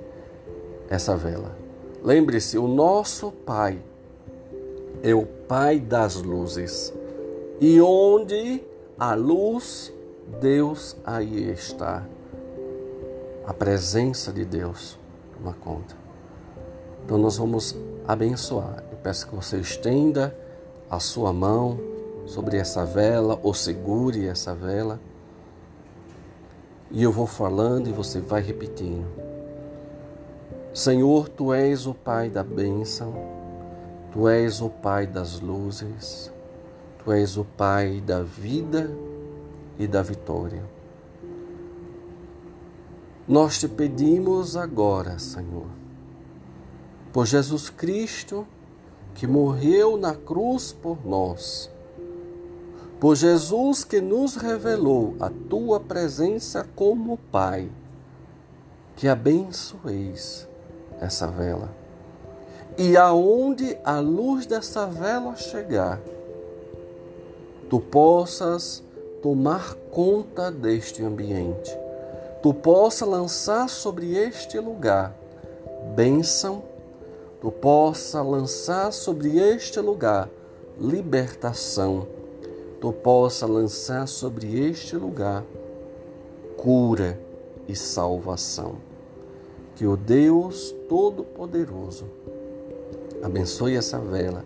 essa 0.89 1.15
vela. 1.15 1.55
Lembre-se, 2.03 2.57
o 2.57 2.67
nosso 2.67 3.31
Pai 3.31 3.79
é 5.03 5.13
o 5.13 5.25
Pai 5.25 5.79
das 5.79 6.15
luzes. 6.15 6.93
E 7.60 7.79
onde 7.81 8.63
a 9.00 9.13
luz, 9.13 9.93
Deus 10.41 10.96
aí 11.05 11.51
está. 11.51 12.05
A 13.48 13.54
presença 13.54 14.34
de 14.34 14.44
Deus 14.44 15.00
toma 15.34 15.54
conta. 15.54 15.96
Então 17.06 17.18
nós 17.18 17.38
vamos 17.38 17.74
abençoar. 18.06 18.84
Eu 18.92 18.98
peço 18.98 19.25
que 19.25 19.34
você 19.34 19.58
estenda 19.58 20.38
a 20.89 21.00
sua 21.00 21.32
mão 21.32 21.80
sobre 22.25 22.58
essa 22.58 22.86
vela 22.86 23.39
ou 23.42 23.54
segure 23.54 24.27
essa 24.27 24.54
vela. 24.54 25.00
E 26.92 27.01
eu 27.01 27.10
vou 27.10 27.25
falando 27.25 27.88
e 27.88 27.94
você 27.94 28.20
vai 28.20 28.42
repetindo. 28.42 29.08
Senhor, 30.74 31.30
tu 31.30 31.54
és 31.54 31.88
o 31.88 31.94
Pai 31.94 32.30
da 32.30 32.44
bênção, 32.44 33.13
tu 34.12 34.27
és 34.27 34.60
o 34.62 34.70
Pai 34.70 35.08
das 35.08 35.39
luzes, 35.39 36.30
tu 37.00 37.13
és 37.13 37.38
o 37.38 37.46
Pai 37.46 38.01
da 38.01 38.22
vida 38.22 38.92
e 39.80 39.88
da 39.88 40.01
vitória. 40.01 40.75
Nós 43.27 43.60
te 43.60 43.67
pedimos 43.67 44.55
agora, 44.55 45.19
Senhor, 45.19 45.67
por 47.12 47.25
Jesus 47.25 47.69
Cristo, 47.69 48.48
que 49.13 49.27
morreu 49.27 49.98
na 49.98 50.15
cruz 50.15 50.72
por 50.72 51.05
nós. 51.05 51.69
Por 53.01 53.15
Jesus 53.15 53.84
que 53.84 54.00
nos 54.00 54.38
revelou 54.38 55.15
a 55.19 55.29
tua 55.50 55.77
presença 55.77 56.65
como 56.74 57.17
Pai, 57.29 57.69
que 58.96 59.10
abençoeis 59.10 60.48
essa 61.01 61.27
vela. 61.27 61.69
E 62.77 62.96
aonde 62.96 63.77
a 63.84 64.00
luz 64.00 64.46
dessa 64.46 64.86
vela 64.86 65.36
chegar, 65.36 66.00
tu 67.69 67.81
possas 67.81 68.81
tomar 69.22 69.74
conta 69.91 70.50
deste 70.50 71.03
ambiente, 71.03 71.77
tu 72.41 72.53
possa 72.53 73.06
lançar 73.06 73.70
sobre 73.70 74.15
este 74.15 74.60
lugar 74.60 75.15
bênção 75.96 76.63
tu 77.41 77.51
possa 77.51 78.22
lançar 78.22 78.91
sobre 78.91 79.38
este 79.38 79.79
lugar 79.79 80.29
libertação, 80.79 82.08
tu 82.79 82.91
possa 82.91 83.46
lançar 83.46 84.08
sobre 84.08 84.70
este 84.70 84.96
lugar 84.96 85.44
cura 86.56 87.20
e 87.67 87.75
salvação. 87.75 88.75
Que 89.75 89.86
o 89.86 89.96
Deus 89.96 90.74
Todo-Poderoso 90.89 92.06
abençoe 93.22 93.75
essa 93.75 94.00
vela, 94.00 94.44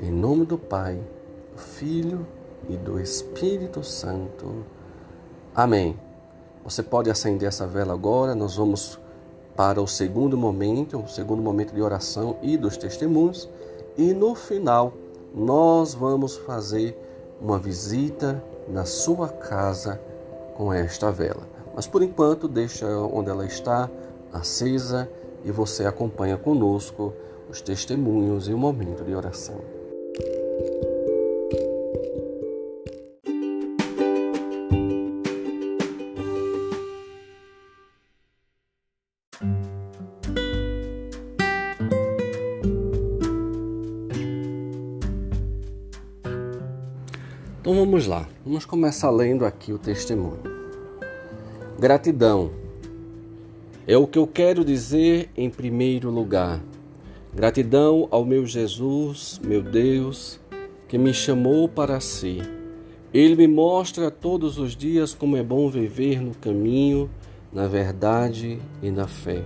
em 0.00 0.10
nome 0.10 0.44
do 0.44 0.58
Pai, 0.58 1.00
do 1.52 1.60
Filho 1.60 2.26
e 2.68 2.76
do 2.76 3.00
Espírito 3.00 3.84
Santo. 3.84 4.64
Amém. 5.54 6.09
Você 6.64 6.82
pode 6.82 7.10
acender 7.10 7.48
essa 7.48 7.66
vela 7.66 7.92
agora, 7.92 8.34
nós 8.34 8.56
vamos 8.56 8.98
para 9.56 9.80
o 9.80 9.86
segundo 9.86 10.36
momento, 10.36 10.98
o 10.98 11.08
segundo 11.08 11.42
momento 11.42 11.74
de 11.74 11.82
oração 11.82 12.36
e 12.42 12.56
dos 12.56 12.76
testemunhos, 12.76 13.48
e 13.96 14.12
no 14.14 14.34
final 14.34 14.92
nós 15.34 15.94
vamos 15.94 16.36
fazer 16.36 16.96
uma 17.40 17.58
visita 17.58 18.42
na 18.68 18.84
sua 18.84 19.28
casa 19.28 20.00
com 20.54 20.72
esta 20.72 21.10
vela. 21.10 21.48
Mas 21.74 21.86
por 21.86 22.02
enquanto, 22.02 22.46
deixa 22.46 22.86
onde 22.86 23.30
ela 23.30 23.46
está 23.46 23.88
acesa 24.32 25.08
e 25.44 25.50
você 25.50 25.86
acompanha 25.86 26.36
conosco 26.36 27.12
os 27.48 27.60
testemunhos 27.60 28.48
e 28.48 28.52
o 28.52 28.58
momento 28.58 29.04
de 29.04 29.14
oração. 29.14 29.60
Então 47.60 47.74
vamos 47.74 48.06
lá, 48.06 48.26
vamos 48.42 48.64
começar 48.64 49.10
lendo 49.10 49.44
aqui 49.44 49.70
o 49.70 49.78
testemunho. 49.78 50.40
Gratidão 51.78 52.52
é 53.86 53.98
o 53.98 54.06
que 54.06 54.18
eu 54.18 54.26
quero 54.26 54.64
dizer 54.64 55.28
em 55.36 55.50
primeiro 55.50 56.10
lugar. 56.10 56.58
Gratidão 57.34 58.08
ao 58.10 58.24
meu 58.24 58.46
Jesus, 58.46 59.38
meu 59.44 59.60
Deus, 59.60 60.40
que 60.88 60.96
me 60.96 61.12
chamou 61.12 61.68
para 61.68 62.00
si. 62.00 62.38
Ele 63.12 63.36
me 63.36 63.46
mostra 63.46 64.10
todos 64.10 64.58
os 64.58 64.74
dias 64.74 65.12
como 65.12 65.36
é 65.36 65.42
bom 65.42 65.68
viver 65.68 66.18
no 66.18 66.34
caminho, 66.34 67.10
na 67.52 67.68
verdade 67.68 68.58
e 68.82 68.90
na 68.90 69.06
fé. 69.06 69.44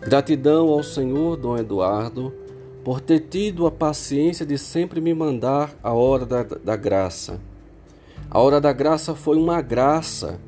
Gratidão 0.00 0.68
ao 0.68 0.82
Senhor 0.82 1.36
Dom 1.36 1.56
Eduardo 1.56 2.34
por 2.84 3.00
ter 3.00 3.20
tido 3.20 3.66
a 3.66 3.70
paciência 3.70 4.44
de 4.44 4.58
sempre 4.58 5.00
me 5.00 5.14
mandar 5.14 5.74
a 5.82 5.94
hora 5.94 6.26
da, 6.26 6.42
da 6.42 6.76
graça. 6.76 7.40
A 8.30 8.38
hora 8.38 8.60
da 8.60 8.74
graça 8.74 9.14
foi 9.14 9.38
uma 9.38 9.62
graça 9.62 10.38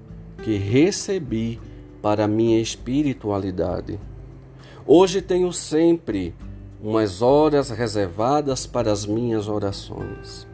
que 0.43 0.57
recebi 0.59 1.59
para 2.03 2.29
minha 2.29 2.61
espiritualidade. 2.61 3.99
Hoje 4.87 5.23
tenho 5.23 5.51
sempre 5.51 6.35
umas 6.83 7.23
horas 7.23 7.71
reservadas 7.71 8.67
para 8.67 8.93
as 8.93 9.07
minhas 9.07 9.49
orações. 9.49 10.47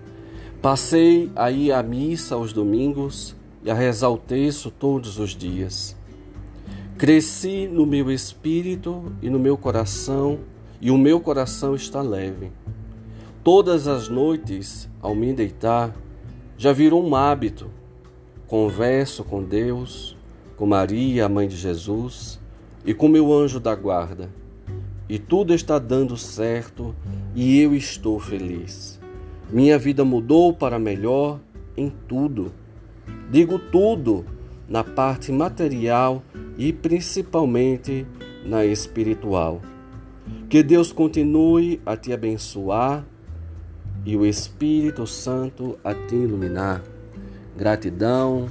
Passei 0.62 1.32
a 1.36 1.82
missa 1.82 2.36
aos 2.36 2.52
domingos 2.52 3.34
e 3.64 3.70
a 3.70 3.74
rezar 3.74 4.10
o 4.10 4.16
texto 4.16 4.70
todos 4.70 5.18
os 5.18 5.30
dias. 5.30 5.96
Cresci 6.96 7.66
no 7.66 7.84
meu 7.84 8.08
espírito 8.12 9.12
e 9.20 9.28
no 9.28 9.40
meu 9.40 9.56
coração 9.56 10.38
e 10.82 10.90
o 10.90 10.98
meu 10.98 11.20
coração 11.20 11.76
está 11.76 12.02
leve. 12.02 12.50
Todas 13.44 13.86
as 13.86 14.08
noites, 14.08 14.90
ao 15.00 15.14
me 15.14 15.32
deitar, 15.32 15.94
já 16.58 16.72
virou 16.72 17.06
um 17.06 17.14
hábito. 17.14 17.70
Converso 18.48 19.22
com 19.22 19.44
Deus, 19.44 20.16
com 20.56 20.66
Maria, 20.66 21.26
a 21.26 21.28
mãe 21.28 21.46
de 21.46 21.56
Jesus, 21.56 22.40
e 22.84 22.92
com 22.92 23.06
meu 23.06 23.32
anjo 23.32 23.60
da 23.60 23.76
guarda. 23.76 24.28
E 25.08 25.20
tudo 25.20 25.54
está 25.54 25.78
dando 25.78 26.16
certo 26.16 26.92
e 27.32 27.60
eu 27.60 27.76
estou 27.76 28.18
feliz. 28.18 29.00
Minha 29.48 29.78
vida 29.78 30.04
mudou 30.04 30.52
para 30.52 30.80
melhor 30.80 31.38
em 31.76 31.92
tudo. 32.08 32.52
Digo 33.30 33.56
tudo 33.56 34.24
na 34.68 34.82
parte 34.82 35.30
material 35.30 36.24
e 36.58 36.72
principalmente 36.72 38.04
na 38.44 38.64
espiritual. 38.64 39.60
Que 40.48 40.62
Deus 40.62 40.92
continue 40.92 41.80
a 41.84 41.96
te 41.96 42.12
abençoar 42.12 43.04
e 44.04 44.16
o 44.16 44.26
Espírito 44.26 45.06
Santo 45.06 45.78
a 45.82 45.94
te 45.94 46.14
iluminar. 46.14 46.82
Gratidão, 47.56 48.48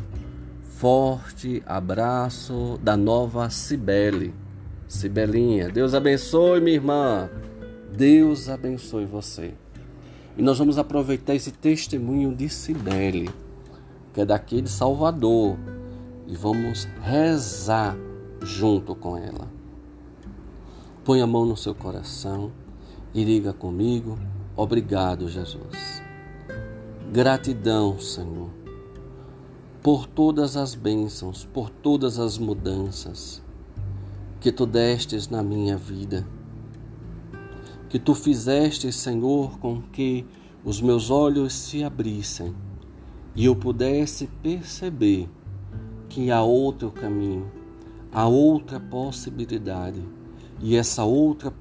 forte 0.62 1.62
abraço 1.66 2.80
da 2.82 2.96
nova 2.96 3.50
Cibele. 3.50 4.34
Cibelinha, 4.88 5.70
Deus 5.70 5.94
abençoe, 5.94 6.60
minha 6.60 6.76
irmã. 6.76 7.30
Deus 7.96 8.50
abençoe 8.50 9.06
você. 9.06 9.54
E 10.38 10.42
nós 10.42 10.58
vamos 10.58 10.78
aproveitar 10.78 11.36
esse 11.36 11.52
testemunho 11.52 12.34
de 12.34 12.50
Cibele, 12.50 13.30
que 14.14 14.22
é 14.22 14.26
daqui 14.26 14.62
de 14.62 14.70
Salvador, 14.70 15.58
e 16.28 16.36
vamos 16.36 16.88
rezar 17.02 17.96
junto 18.42 18.96
com 18.96 19.18
ela. 19.18 19.61
Põe 21.04 21.20
a 21.20 21.26
mão 21.26 21.48
no 21.48 21.58
seu 21.58 21.74
coração 21.74 22.52
e 23.12 23.26
diga 23.26 23.52
comigo: 23.52 24.20
Obrigado, 24.56 25.28
Jesus. 25.28 26.04
Gratidão, 27.12 28.00
Senhor, 28.00 28.52
por 29.82 30.06
todas 30.06 30.56
as 30.56 30.76
bênçãos, 30.76 31.44
por 31.44 31.72
todas 31.72 32.20
as 32.20 32.38
mudanças 32.38 33.42
que 34.40 34.52
tu 34.52 34.68
destes 34.68 35.28
na 35.28 35.42
minha 35.42 35.76
vida. 35.76 36.24
Que 37.90 37.98
tu 37.98 38.14
fizeste, 38.14 38.92
Senhor, 38.92 39.58
com 39.58 39.82
que 39.82 40.24
os 40.64 40.80
meus 40.80 41.10
olhos 41.10 41.52
se 41.52 41.84
abrissem 41.84 42.54
e 43.36 43.46
eu 43.46 43.56
pudesse 43.56 44.28
perceber 44.44 45.28
que 46.08 46.30
há 46.30 46.44
outro 46.44 46.92
caminho, 46.92 47.52
há 48.12 48.28
outra 48.28 48.80
possibilidade 48.80 50.21
e 50.62 50.76
essa 50.76 51.04
outra 51.04 51.52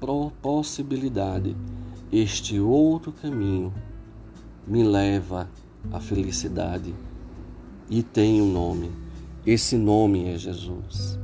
possibilidade, 0.41 1.55
este 2.11 2.59
outro 2.59 3.11
caminho, 3.11 3.73
me 4.67 4.83
leva 4.83 5.49
à 5.91 5.99
felicidade 5.99 6.93
e 7.89 8.03
tem 8.03 8.41
um 8.41 8.51
nome. 8.51 8.91
Esse 9.45 9.75
nome 9.75 10.25
é 10.25 10.37
Jesus. 10.37 11.19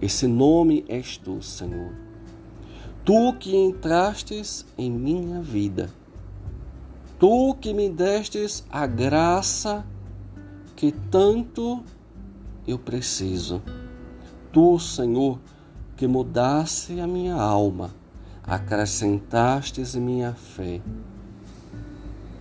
Esse 0.00 0.26
nome 0.26 0.84
és 0.88 1.16
tu, 1.16 1.40
Senhor. 1.40 1.92
Tu 3.04 3.32
que 3.40 3.56
entrastes 3.56 4.66
em 4.76 4.90
minha 4.90 5.40
vida. 5.40 5.90
Tu 7.18 7.54
que 7.60 7.72
me 7.72 7.88
destes 7.88 8.64
a 8.70 8.86
graça 8.86 9.86
que 10.76 10.92
tanto 10.92 11.82
eu 12.66 12.78
preciso. 12.78 13.62
Tu, 14.52 14.78
Senhor, 14.78 15.38
que 16.02 16.06
mudasse 16.08 16.98
a 16.98 17.06
minha 17.06 17.36
alma, 17.36 17.94
acrescentastes 18.42 19.94
minha 19.94 20.32
fé. 20.32 20.80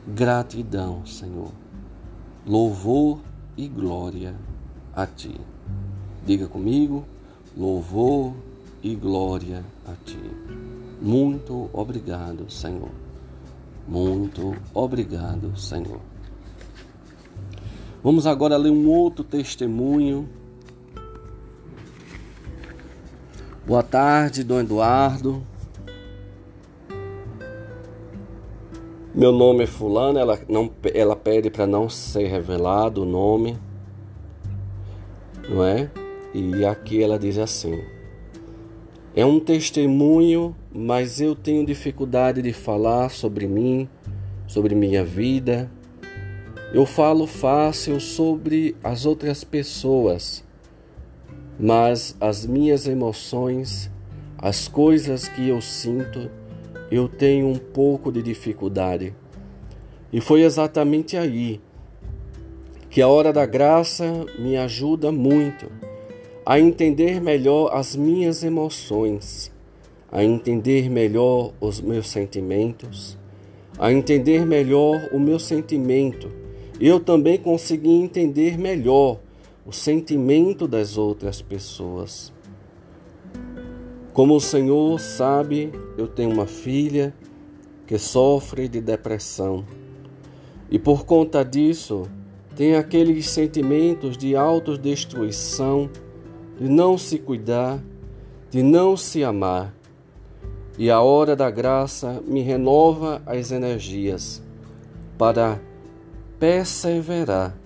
Gratidão, 0.07 1.05
Senhor. 1.05 1.51
Louvor 2.43 3.19
e 3.55 3.67
glória 3.67 4.35
a 4.95 5.05
ti. 5.05 5.39
Diga 6.25 6.47
comigo, 6.47 7.05
louvor 7.55 8.33
e 8.81 8.95
glória 8.95 9.63
a 9.87 9.93
ti. 10.05 10.17
Muito 10.99 11.69
obrigado, 11.71 12.49
Senhor. 12.49 12.89
Muito 13.87 14.55
obrigado, 14.73 15.55
Senhor. 15.55 16.01
Vamos 18.03 18.25
agora 18.25 18.57
ler 18.57 18.71
um 18.71 18.89
outro 18.89 19.23
testemunho 19.23 20.27
Boa 23.63 23.83
tarde, 23.83 24.43
Dom 24.43 24.59
Eduardo. 24.61 25.45
Meu 29.13 29.31
nome 29.31 29.65
é 29.65 29.67
fulano, 29.67 30.17
ela, 30.17 30.39
não, 30.49 30.71
ela 30.95 31.15
pede 31.15 31.51
para 31.51 31.67
não 31.67 31.87
ser 31.87 32.25
revelado 32.25 33.03
o 33.03 33.05
nome, 33.05 33.59
não 35.47 35.63
é? 35.63 35.91
E 36.33 36.65
aqui 36.65 37.03
ela 37.03 37.19
diz 37.19 37.37
assim: 37.37 37.83
É 39.15 39.23
um 39.23 39.39
testemunho, 39.39 40.55
mas 40.73 41.21
eu 41.21 41.35
tenho 41.35 41.63
dificuldade 41.63 42.41
de 42.41 42.53
falar 42.53 43.11
sobre 43.11 43.45
mim, 43.45 43.87
sobre 44.47 44.73
minha 44.73 45.05
vida. 45.05 45.71
Eu 46.73 46.87
falo 46.87 47.27
fácil 47.27 47.99
sobre 47.99 48.75
as 48.83 49.05
outras 49.05 49.43
pessoas 49.43 50.43
mas 51.61 52.15
as 52.19 52.43
minhas 52.43 52.87
emoções, 52.87 53.91
as 54.35 54.67
coisas 54.67 55.27
que 55.27 55.47
eu 55.47 55.61
sinto, 55.61 56.27
eu 56.89 57.07
tenho 57.07 57.47
um 57.47 57.55
pouco 57.55 58.11
de 58.11 58.23
dificuldade. 58.23 59.13
E 60.11 60.19
foi 60.19 60.41
exatamente 60.41 61.15
aí 61.15 61.61
que 62.89 62.99
a 62.99 63.07
hora 63.07 63.31
da 63.31 63.45
graça 63.45 64.25
me 64.39 64.57
ajuda 64.57 65.11
muito 65.11 65.71
a 66.43 66.59
entender 66.59 67.21
melhor 67.21 67.69
as 67.71 67.95
minhas 67.95 68.43
emoções, 68.43 69.51
a 70.11 70.23
entender 70.23 70.89
melhor 70.89 71.53
os 71.61 71.79
meus 71.79 72.09
sentimentos, 72.09 73.15
a 73.77 73.93
entender 73.93 74.47
melhor 74.47 75.09
o 75.13 75.19
meu 75.19 75.37
sentimento. 75.37 76.31
Eu 76.79 76.99
também 76.99 77.37
consegui 77.37 77.91
entender 77.91 78.57
melhor 78.57 79.19
o 79.65 79.71
sentimento 79.71 80.67
das 80.67 80.97
outras 80.97 81.41
pessoas. 81.41 82.33
Como 84.13 84.35
o 84.35 84.41
Senhor 84.41 84.99
sabe, 84.99 85.71
eu 85.97 86.07
tenho 86.07 86.31
uma 86.31 86.47
filha 86.47 87.13
que 87.85 87.97
sofre 87.97 88.67
de 88.67 88.81
depressão. 88.81 89.65
E 90.69 90.79
por 90.79 91.05
conta 91.05 91.43
disso, 91.43 92.09
tem 92.55 92.75
aqueles 92.75 93.29
sentimentos 93.29 94.17
de 94.17 94.35
autodestruição, 94.35 95.89
de 96.57 96.67
não 96.67 96.97
se 96.97 97.19
cuidar, 97.19 97.81
de 98.49 98.63
não 98.63 98.97
se 98.97 99.23
amar. 99.23 99.73
E 100.77 100.89
a 100.89 101.01
hora 101.01 101.35
da 101.35 101.51
graça 101.51 102.21
me 102.25 102.41
renova 102.41 103.21
as 103.25 103.51
energias 103.51 104.41
para 105.17 105.61
perseverar 106.39 107.60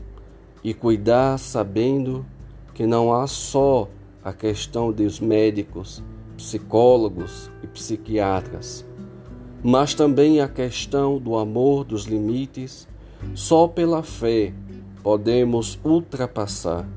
e 0.66 0.74
cuidar 0.74 1.38
sabendo 1.38 2.26
que 2.74 2.88
não 2.88 3.14
há 3.14 3.28
só 3.28 3.88
a 4.24 4.34
questão 4.34 4.92
dos 4.92 5.20
médicos, 5.20 6.04
psicólogos 6.36 7.52
e 7.62 7.68
psiquiatras, 7.68 8.84
mas 9.64 9.94
também 9.94 10.42
a 10.42 10.48
questão 10.48 11.20
do 11.20 11.36
amor 11.36 11.84
dos 11.84 12.06
limites. 12.06 12.88
Só 13.36 13.68
pela 13.68 14.02
fé 14.02 14.54
podemos 15.04 15.80
ultrapassar. 15.84 16.90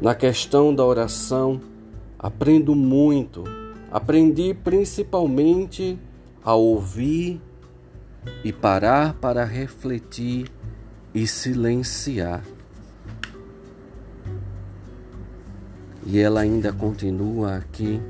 Na 0.00 0.12
questão 0.16 0.74
da 0.74 0.84
oração, 0.84 1.60
aprendo 2.18 2.74
muito. 2.74 3.44
Aprendi 3.92 4.54
principalmente 4.54 5.96
a 6.44 6.54
ouvir 6.54 7.40
e 8.42 8.52
parar 8.52 9.14
para 9.14 9.44
refletir 9.44 10.50
e 11.14 11.26
silenciar. 11.26 12.42
E 16.06 16.18
ela 16.18 16.40
ainda 16.40 16.72
continua 16.72 17.56
aqui. 17.56 18.00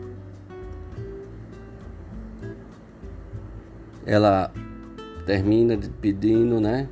Ela 4.07 4.53
termina 5.27 5.79
pedindo, 6.01 6.61
né? 6.61 6.89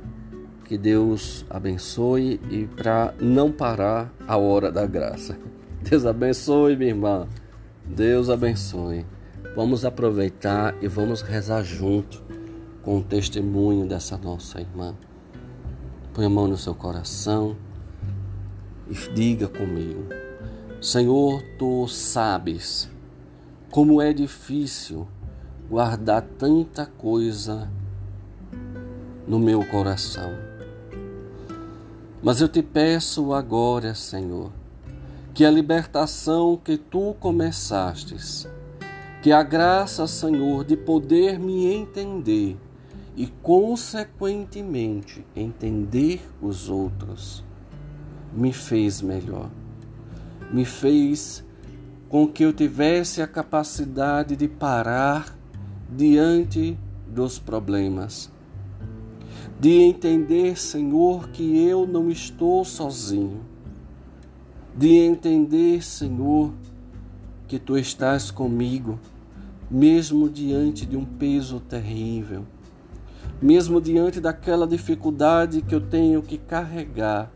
Que 0.65 0.77
Deus 0.77 1.45
abençoe 1.49 2.39
e 2.49 2.67
para 2.67 3.13
não 3.19 3.51
parar 3.51 4.13
a 4.27 4.37
hora 4.37 4.71
da 4.71 4.85
graça. 4.85 5.37
Deus 5.81 6.05
abençoe, 6.05 6.75
minha 6.75 6.91
irmã. 6.91 7.27
Deus 7.83 8.29
abençoe. 8.29 9.05
Vamos 9.55 9.83
aproveitar 9.83 10.75
e 10.81 10.87
vamos 10.87 11.21
rezar 11.21 11.63
junto 11.63 12.21
com 12.83 12.99
o 12.99 13.03
testemunho 13.03 13.87
dessa 13.87 14.15
nossa 14.17 14.61
irmã. 14.61 14.95
Põe 16.13 16.25
a 16.25 16.29
mão 16.29 16.47
no 16.47 16.57
seu 16.57 16.73
coração 16.73 17.55
e 18.89 19.13
diga 19.13 19.47
comigo: 19.47 20.05
Senhor, 20.81 21.43
tu 21.57 21.87
sabes 21.87 22.89
como 23.69 24.01
é 24.01 24.11
difícil 24.11 25.07
guardar 25.69 26.23
tanta 26.37 26.85
coisa 26.85 27.69
no 29.27 29.37
meu 29.37 29.63
coração. 29.65 30.31
Mas 32.21 32.41
eu 32.41 32.49
te 32.49 32.63
peço 32.63 33.33
agora, 33.33 33.93
Senhor, 33.93 34.51
que 35.33 35.45
a 35.45 35.51
libertação 35.51 36.57
que 36.57 36.77
tu 36.77 37.15
começastes, 37.19 38.47
que 39.21 39.31
a 39.31 39.43
graça, 39.43 40.07
Senhor, 40.07 40.65
de 40.65 40.75
poder 40.75 41.37
me 41.37 41.67
entender 41.67 42.57
e, 43.15 43.27
consequentemente, 43.27 45.25
entender 45.35 46.21
os 46.41 46.69
outros, 46.69 47.43
me 48.33 48.53
fez 48.53 49.01
melhor. 49.01 49.49
Me 50.51 50.65
fez 50.65 51.43
com 52.07 52.27
que 52.27 52.43
eu 52.43 52.53
tivesse 52.53 53.21
a 53.21 53.27
capacidade 53.27 54.35
de 54.35 54.47
parar 54.47 55.37
diante 55.89 56.77
dos 57.07 57.37
problemas. 57.37 58.31
De 59.59 59.81
entender, 59.81 60.57
Senhor, 60.57 61.29
que 61.29 61.57
eu 61.57 61.85
não 61.85 62.09
estou 62.09 62.63
sozinho. 62.63 63.41
De 64.75 64.95
entender, 64.95 65.83
Senhor, 65.83 66.53
que 67.47 67.59
tu 67.59 67.77
estás 67.77 68.31
comigo, 68.31 68.97
mesmo 69.69 70.29
diante 70.29 70.85
de 70.85 70.95
um 70.95 71.03
peso 71.03 71.59
terrível 71.59 72.45
mesmo 73.41 73.79
diante 73.79 74.19
daquela 74.19 74.67
dificuldade 74.67 75.61
que 75.61 75.73
eu 75.73 75.81
tenho 75.81 76.21
que 76.21 76.37
carregar 76.37 77.31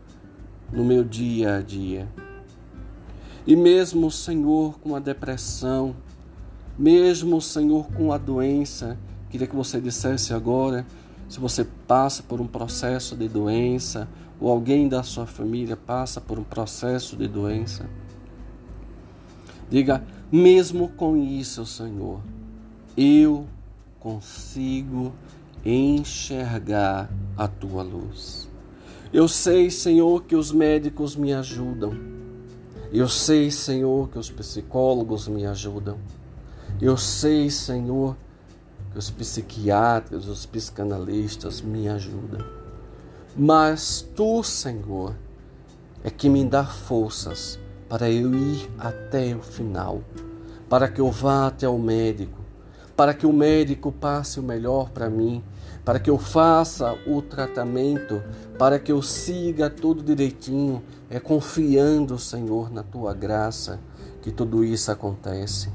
no 0.72 0.84
meu 0.84 1.02
dia 1.02 1.56
a 1.56 1.60
dia. 1.60 2.08
E 3.46 3.56
mesmo, 3.56 4.10
Senhor, 4.10 4.78
com 4.80 4.94
a 4.94 4.98
depressão, 4.98 5.94
mesmo, 6.78 7.40
Senhor, 7.40 7.86
com 7.92 8.12
a 8.12 8.18
doença, 8.18 8.98
queria 9.30 9.46
que 9.46 9.54
você 9.54 9.80
dissesse 9.80 10.34
agora, 10.34 10.86
se 11.28 11.38
você 11.38 11.64
passa 11.86 12.22
por 12.22 12.40
um 12.40 12.46
processo 12.46 13.16
de 13.16 13.28
doença, 13.28 14.08
ou 14.40 14.50
alguém 14.50 14.88
da 14.88 15.02
sua 15.02 15.26
família 15.26 15.76
passa 15.76 16.20
por 16.20 16.38
um 16.38 16.44
processo 16.44 17.16
de 17.16 17.28
doença, 17.28 17.88
diga, 19.70 20.04
mesmo 20.30 20.88
com 20.88 21.16
isso, 21.16 21.64
Senhor, 21.64 22.20
eu 22.96 23.46
consigo 24.00 25.12
enxergar 25.64 27.10
a 27.36 27.48
tua 27.48 27.82
luz. 27.82 28.48
Eu 29.12 29.28
sei, 29.28 29.70
Senhor, 29.70 30.24
que 30.24 30.34
os 30.34 30.50
médicos 30.50 31.14
me 31.14 31.32
ajudam. 31.32 31.92
Eu 32.92 33.08
sei, 33.08 33.50
Senhor, 33.50 34.08
que 34.08 34.18
os 34.18 34.30
psicólogos 34.30 35.28
me 35.28 35.46
ajudam. 35.46 35.98
Eu 36.80 36.96
sei, 36.96 37.50
Senhor, 37.50 38.16
que 38.92 38.98
os 38.98 39.10
psiquiatras, 39.10 40.26
os 40.26 40.46
psicanalistas 40.46 41.60
me 41.60 41.88
ajudam. 41.88 42.44
Mas 43.36 44.06
tu, 44.14 44.42
Senhor, 44.42 45.14
é 46.04 46.10
que 46.10 46.28
me 46.28 46.44
dá 46.44 46.64
forças 46.64 47.58
para 47.88 48.10
eu 48.10 48.34
ir 48.34 48.70
até 48.78 49.34
o 49.34 49.42
final, 49.42 50.02
para 50.68 50.88
que 50.88 51.00
eu 51.00 51.10
vá 51.10 51.46
até 51.46 51.68
o 51.68 51.78
médico, 51.78 52.43
para 52.96 53.12
que 53.14 53.26
o 53.26 53.32
médico 53.32 53.90
passe 53.90 54.38
o 54.38 54.42
melhor 54.42 54.90
para 54.90 55.10
mim, 55.10 55.42
para 55.84 55.98
que 55.98 56.08
eu 56.08 56.18
faça 56.18 56.96
o 57.06 57.20
tratamento, 57.20 58.22
para 58.58 58.78
que 58.78 58.92
eu 58.92 59.02
siga 59.02 59.68
tudo 59.68 60.02
direitinho, 60.02 60.82
é 61.10 61.20
confiando, 61.20 62.18
Senhor, 62.18 62.72
na 62.72 62.82
tua 62.82 63.12
graça 63.12 63.80
que 64.22 64.30
tudo 64.30 64.64
isso 64.64 64.90
acontece. 64.90 65.70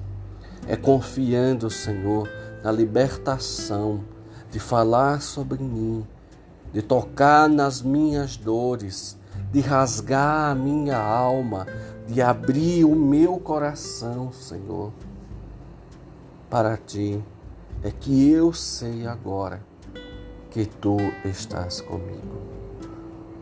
É 0.68 0.76
confiando, 0.76 1.70
Senhor, 1.70 2.28
na 2.64 2.72
libertação 2.72 4.04
de 4.52 4.60
falar 4.60 5.22
sobre 5.22 5.62
mim, 5.62 6.06
de 6.74 6.82
tocar 6.82 7.48
nas 7.48 7.82
minhas 7.82 8.38
dores, 8.38 9.18
de 9.52 9.62
rasgar 9.62 10.52
a 10.52 10.56
minha 10.56 10.98
alma, 10.98 11.68
de 12.08 12.22
abrir 12.22 12.86
o 12.86 12.96
meu 12.96 13.38
coração, 13.38 14.32
Senhor, 14.32 14.92
para 16.50 16.76
ti. 16.78 17.24
É 17.84 17.92
que 17.92 18.30
eu 18.30 18.52
sei 18.52 19.08
agora 19.08 19.62
que 20.50 20.66
tu 20.66 20.98
estás 21.24 21.80
comigo. 21.80 22.42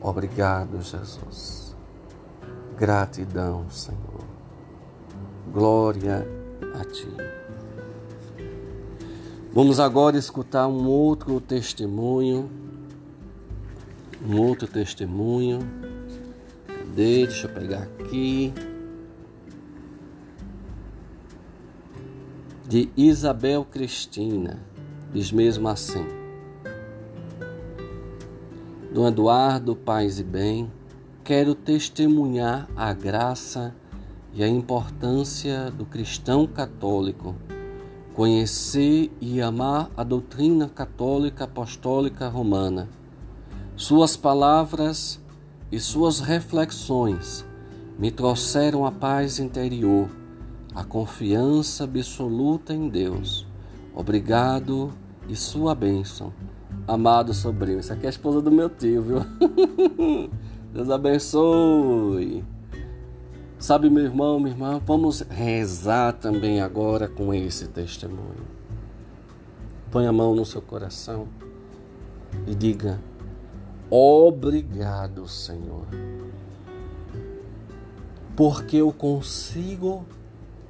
Obrigado, 0.02 0.82
Jesus. 0.82 1.76
Gratidão, 2.78 3.70
Senhor. 3.70 4.26
Glória 5.52 6.28
a 6.80 6.86
ti. 6.86 7.08
Vamos 9.52 9.80
agora 9.80 10.17
escutar 10.17 10.67
um 10.67 10.88
outro 10.88 11.41
testemunho. 11.41 12.48
Um 14.24 14.39
outro 14.39 14.67
testemunho. 14.67 15.60
Cadê? 16.67 17.26
Deixa 17.26 17.48
eu 17.48 17.54
pegar 17.54 17.84
aqui. 18.00 18.54
De 22.67 22.89
Isabel 22.97 23.63
Cristina. 23.63 24.60
Diz 25.13 25.32
mesmo 25.32 25.69
assim. 25.69 26.06
Dom 28.93 29.08
Eduardo, 29.08 29.73
paz 29.73 30.19
e 30.19 30.23
bem, 30.23 30.69
quero 31.23 31.56
testemunhar 31.56 32.67
a 32.75 32.91
graça 32.91 33.73
e 34.34 34.43
a 34.43 34.47
importância 34.49 35.71
do 35.71 35.86
cristão 35.86 36.45
católico, 36.45 37.38
conhecer 38.13 39.13
e 39.21 39.41
amar 39.41 39.89
a 39.95 40.03
doutrina 40.03 40.67
católica 40.67 41.45
apostólica 41.45 42.27
romana. 42.27 42.89
Suas 43.77 44.17
palavras 44.17 45.21
e 45.71 45.80
suas 45.80 46.19
reflexões 46.19 47.45
me 47.97 48.12
trouxeram 48.12 48.86
a 48.86 48.91
paz 48.91 49.39
interior, 49.39 50.10
a 50.78 50.84
confiança 50.84 51.86
absoluta 51.86 52.72
em 52.72 52.88
Deus. 52.88 53.48
Obrigado 53.96 54.94
e 55.28 55.36
sua 55.36 55.74
bênção 55.74 56.32
amado 56.88 57.34
sobrinho. 57.34 57.80
Isso 57.80 57.92
aqui 57.92 58.04
é 58.04 58.06
a 58.06 58.12
esposa 58.12 58.44
do 58.44 58.52
meu 58.52 58.70
tio, 58.70 59.02
viu? 59.02 59.18
Deus 60.72 60.88
abençoe. 60.92 62.46
Sabe, 63.58 63.90
meu 63.90 64.04
irmão, 64.04 64.40
minha 64.40 64.52
irmã, 64.52 64.80
vamos 64.86 65.22
rezar 65.22 66.13
também 66.13 66.62
agora 66.62 67.08
com 67.08 67.34
esse 67.34 67.68
testemunho. 67.70 68.46
Põe 69.90 70.06
a 70.06 70.13
mão 70.13 70.36
no 70.36 70.46
seu 70.46 70.62
coração 70.62 71.28
e 72.46 72.54
diga: 72.54 73.02
Obrigado, 73.90 75.28
Senhor, 75.28 75.88
porque 78.36 78.78
eu 78.78 78.94
consigo 78.94 80.06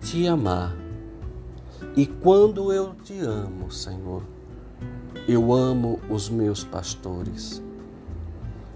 te 0.02 0.28
amar. 0.28 0.76
E 1.96 2.06
quando 2.06 2.72
eu 2.72 2.94
te 3.04 3.20
amo, 3.20 3.72
Senhor, 3.72 4.24
eu 5.28 5.54
amo 5.54 6.00
os 6.10 6.30
meus 6.30 6.64
pastores. 6.64 7.62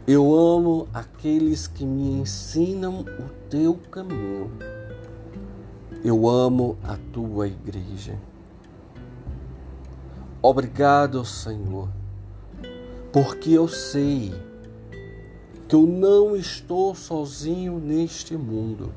Eu 0.08 0.36
amo 0.36 0.88
aqueles 0.94 1.68
que 1.68 1.86
me 1.86 2.12
ensinam 2.22 3.02
o 3.02 3.30
teu 3.50 3.76
caminho. 3.90 4.52
Eu 6.04 6.28
amo 6.28 6.78
a 6.84 6.98
tua 7.14 7.48
igreja. 7.48 8.20
Obrigado, 10.42 11.24
Senhor, 11.24 11.88
porque 13.14 13.52
eu 13.52 13.68
sei 13.68 14.34
que 15.68 15.76
eu 15.76 15.86
não 15.86 16.36
estou 16.36 16.96
sozinho 16.96 17.80
neste 17.80 18.36
mundo. 18.36 18.92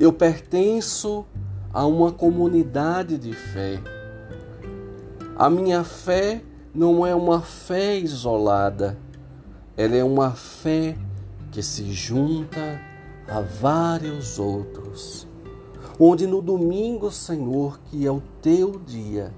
Eu 0.00 0.12
pertenço 0.12 1.24
a 1.72 1.86
uma 1.86 2.10
comunidade 2.10 3.16
de 3.16 3.32
fé. 3.32 3.80
A 5.36 5.48
minha 5.48 5.84
fé 5.84 6.42
não 6.74 7.06
é 7.06 7.14
uma 7.14 7.40
fé 7.40 7.96
isolada 7.96 8.98
ela 9.80 9.96
é 9.96 10.04
uma 10.04 10.32
fé 10.32 10.94
que 11.50 11.62
se 11.62 11.90
junta 11.90 12.78
a 13.26 13.40
vários 13.40 14.38
outros. 14.38 15.26
Onde 15.98 16.26
no 16.26 16.42
domingo, 16.42 17.10
Senhor, 17.10 17.80
que 17.86 18.06
é 18.06 18.12
o 18.12 18.22
teu 18.42 18.78
dia, 18.78 19.32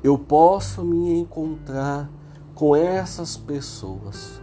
eu 0.00 0.16
posso 0.16 0.84
me 0.84 1.18
encontrar 1.18 2.08
com 2.54 2.76
essas 2.76 3.36
pessoas 3.36 4.40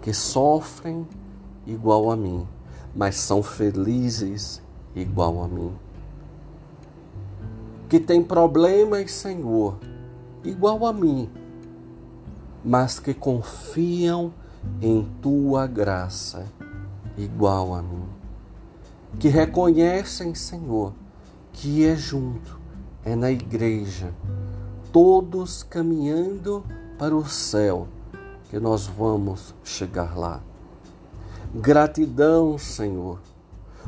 que 0.00 0.14
sofrem 0.14 1.04
igual 1.66 2.08
a 2.08 2.16
mim, 2.16 2.46
mas 2.94 3.16
são 3.16 3.42
felizes 3.42 4.62
igual 4.94 5.42
a 5.42 5.48
mim. 5.48 5.72
Que 7.88 7.98
tem 7.98 8.22
problemas, 8.22 9.10
Senhor, 9.10 9.76
igual 10.44 10.86
a 10.86 10.92
mim, 10.92 11.28
mas 12.64 12.98
que 12.98 13.12
confiam 13.12 14.32
em 14.80 15.08
tua 15.20 15.66
graça, 15.66 16.46
igual 17.16 17.74
a 17.74 17.82
mim. 17.82 18.04
Que 19.18 19.28
reconhecem, 19.28 20.34
Senhor, 20.34 20.92
que 21.52 21.84
é 21.84 21.96
junto, 21.96 22.60
é 23.04 23.16
na 23.16 23.30
igreja, 23.30 24.14
todos 24.92 25.62
caminhando 25.62 26.64
para 26.98 27.16
o 27.16 27.26
céu, 27.26 27.88
que 28.48 28.60
nós 28.60 28.86
vamos 28.86 29.54
chegar 29.64 30.16
lá. 30.16 30.40
Gratidão, 31.52 32.56
Senhor, 32.56 33.18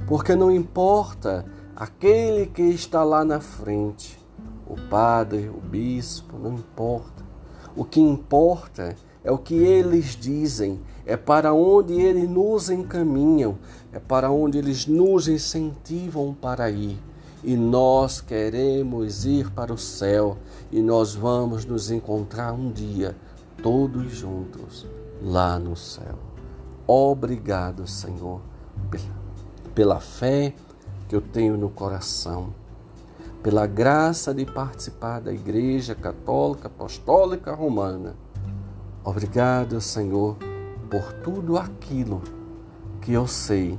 porque 0.07 0.35
não 0.35 0.51
importa 0.51 1.45
aquele 1.77 2.47
que 2.47 2.63
está 2.63 3.03
lá 3.05 3.25
na 3.25 3.41
frente, 3.41 4.19
o 4.67 4.77
padre, 4.89 5.49
o 5.49 5.61
bispo, 5.61 6.37
não 6.39 6.55
importa. 6.55 7.25
O 7.77 7.85
que 7.85 8.01
importa 8.01 8.95
é 9.25 9.31
o 9.31 9.39
que 9.39 9.55
eles 9.55 10.17
dizem, 10.17 10.81
é 11.07 11.17
para 11.17 11.53
onde 11.53 11.95
eles 11.95 12.29
nos 12.29 12.71
encaminham, 12.71 13.59
é 13.93 13.99
para 13.99 14.31
onde 14.31 14.59
eles 14.59 14.87
nos 14.87 15.29
incentivam 15.29 16.35
para 16.35 16.71
ir. 16.71 16.99
E 17.45 17.57
nós 17.57 18.21
queremos 18.21 19.25
ir 19.25 19.51
para 19.51 19.73
o 19.73 19.79
céu 19.79 20.37
e 20.71 20.81
nós 20.81 21.15
vamos 21.15 21.65
nos 21.65 21.91
encontrar 21.91 22.53
um 22.53 22.71
dia, 22.71 23.17
todos 23.63 24.13
juntos, 24.13 24.87
lá 25.21 25.59
no 25.59 25.77
céu. 25.77 26.19
Obrigado, 26.87 27.87
Senhor, 27.87 28.41
pela 28.91 29.22
fé 30.01 30.55
que 31.09 31.17
eu 31.17 31.21
tenho 31.21 31.57
no 31.57 31.71
coração, 31.71 32.55
pela 33.43 33.67
graça 33.67 34.35
de 34.35 34.47
participar 34.47 35.21
da 35.21 35.33
Igreja 35.33 35.95
Católica 35.95 36.69
Apostólica 36.69 37.55
Romana 37.55 38.15
Obrigado, 39.05 39.81
Senhor, 39.81 40.37
por 40.89 41.13
tudo 41.25 41.59
aquilo 41.59 42.23
que 43.01 43.13
eu 43.13 43.27
sei 43.27 43.77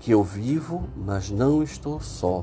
que 0.00 0.12
eu 0.12 0.22
vivo, 0.22 0.88
mas 0.96 1.30
não 1.30 1.62
estou 1.62 2.00
só. 2.00 2.42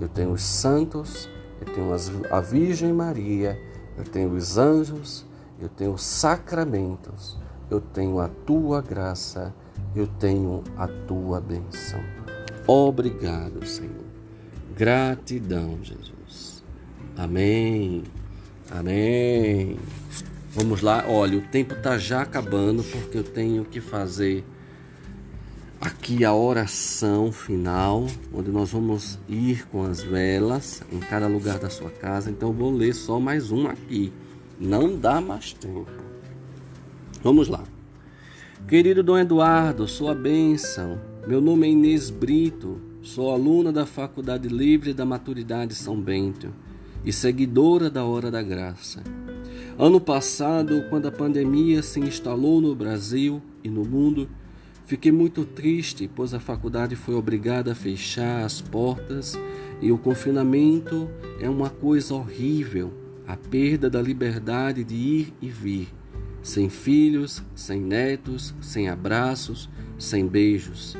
Eu 0.00 0.08
tenho 0.08 0.32
os 0.32 0.42
santos, 0.42 1.28
eu 1.60 1.72
tenho 1.72 1.94
a 2.28 2.40
Virgem 2.40 2.92
Maria, 2.92 3.56
eu 3.96 4.02
tenho 4.02 4.32
os 4.32 4.58
anjos, 4.58 5.24
eu 5.60 5.68
tenho 5.68 5.92
os 5.92 6.02
sacramentos, 6.02 7.38
eu 7.70 7.80
tenho 7.80 8.18
a 8.18 8.28
tua 8.28 8.82
graça, 8.82 9.54
eu 9.94 10.06
tenho 10.06 10.62
a 10.76 10.86
tua 10.86 11.40
bênção. 11.40 12.00
Obrigado, 12.66 13.64
Senhor. 13.66 14.04
Gratidão, 14.76 15.78
Jesus. 15.82 16.62
Amém. 17.16 18.04
Amém. 18.70 19.76
Vamos 20.54 20.82
lá, 20.82 21.04
olha, 21.08 21.38
o 21.38 21.42
tempo 21.42 21.74
está 21.74 21.96
já 21.96 22.22
acabando 22.22 22.82
porque 22.84 23.18
eu 23.18 23.24
tenho 23.24 23.64
que 23.64 23.80
fazer 23.80 24.44
aqui 25.80 26.24
a 26.24 26.34
oração 26.34 27.32
final, 27.32 28.06
onde 28.32 28.50
nós 28.50 28.70
vamos 28.70 29.18
ir 29.28 29.66
com 29.66 29.82
as 29.82 30.02
velas 30.02 30.82
em 30.92 31.00
cada 31.00 31.26
lugar 31.26 31.58
da 31.58 31.68
sua 31.68 31.90
casa. 31.90 32.30
Então 32.30 32.50
eu 32.50 32.54
vou 32.54 32.70
ler 32.70 32.94
só 32.94 33.18
mais 33.18 33.50
um 33.50 33.66
aqui. 33.66 34.12
Não 34.60 34.96
dá 34.96 35.20
mais 35.20 35.52
tempo. 35.52 35.86
Vamos 37.22 37.48
lá. 37.48 37.64
Querido 38.68 39.02
Dom 39.02 39.18
Eduardo, 39.18 39.86
sua 39.86 40.14
bênção. 40.14 40.98
Meu 41.26 41.40
nome 41.40 41.66
é 41.66 41.70
Inês 41.70 42.08
Brito, 42.08 42.80
sou 43.02 43.30
aluna 43.30 43.70
da 43.70 43.84
Faculdade 43.84 44.48
Livre 44.48 44.94
da 44.94 45.04
Maturidade 45.04 45.74
São 45.74 46.00
Bento 46.00 46.52
e 47.04 47.12
seguidora 47.12 47.90
da 47.90 48.04
Hora 48.04 48.30
da 48.30 48.42
Graça. 48.42 49.02
Ano 49.78 50.00
passado, 50.00 50.84
quando 50.88 51.06
a 51.06 51.12
pandemia 51.12 51.82
se 51.82 52.00
instalou 52.00 52.60
no 52.60 52.74
Brasil 52.74 53.42
e 53.62 53.68
no 53.68 53.84
mundo, 53.84 54.28
fiquei 54.86 55.12
muito 55.12 55.44
triste, 55.44 56.08
pois 56.14 56.32
a 56.32 56.40
faculdade 56.40 56.96
foi 56.96 57.14
obrigada 57.14 57.72
a 57.72 57.74
fechar 57.74 58.44
as 58.44 58.60
portas 58.62 59.38
e 59.82 59.92
o 59.92 59.98
confinamento 59.98 61.10
é 61.40 61.48
uma 61.48 61.68
coisa 61.68 62.14
horrível 62.14 63.02
a 63.26 63.36
perda 63.36 63.88
da 63.88 64.00
liberdade 64.00 64.84
de 64.84 64.94
ir 64.94 65.32
e 65.40 65.48
vir, 65.48 65.88
sem 66.42 66.68
filhos, 66.68 67.42
sem 67.54 67.80
netos, 67.80 68.54
sem 68.60 68.88
abraços, 68.88 69.70
sem 69.98 70.26
beijos. 70.26 70.96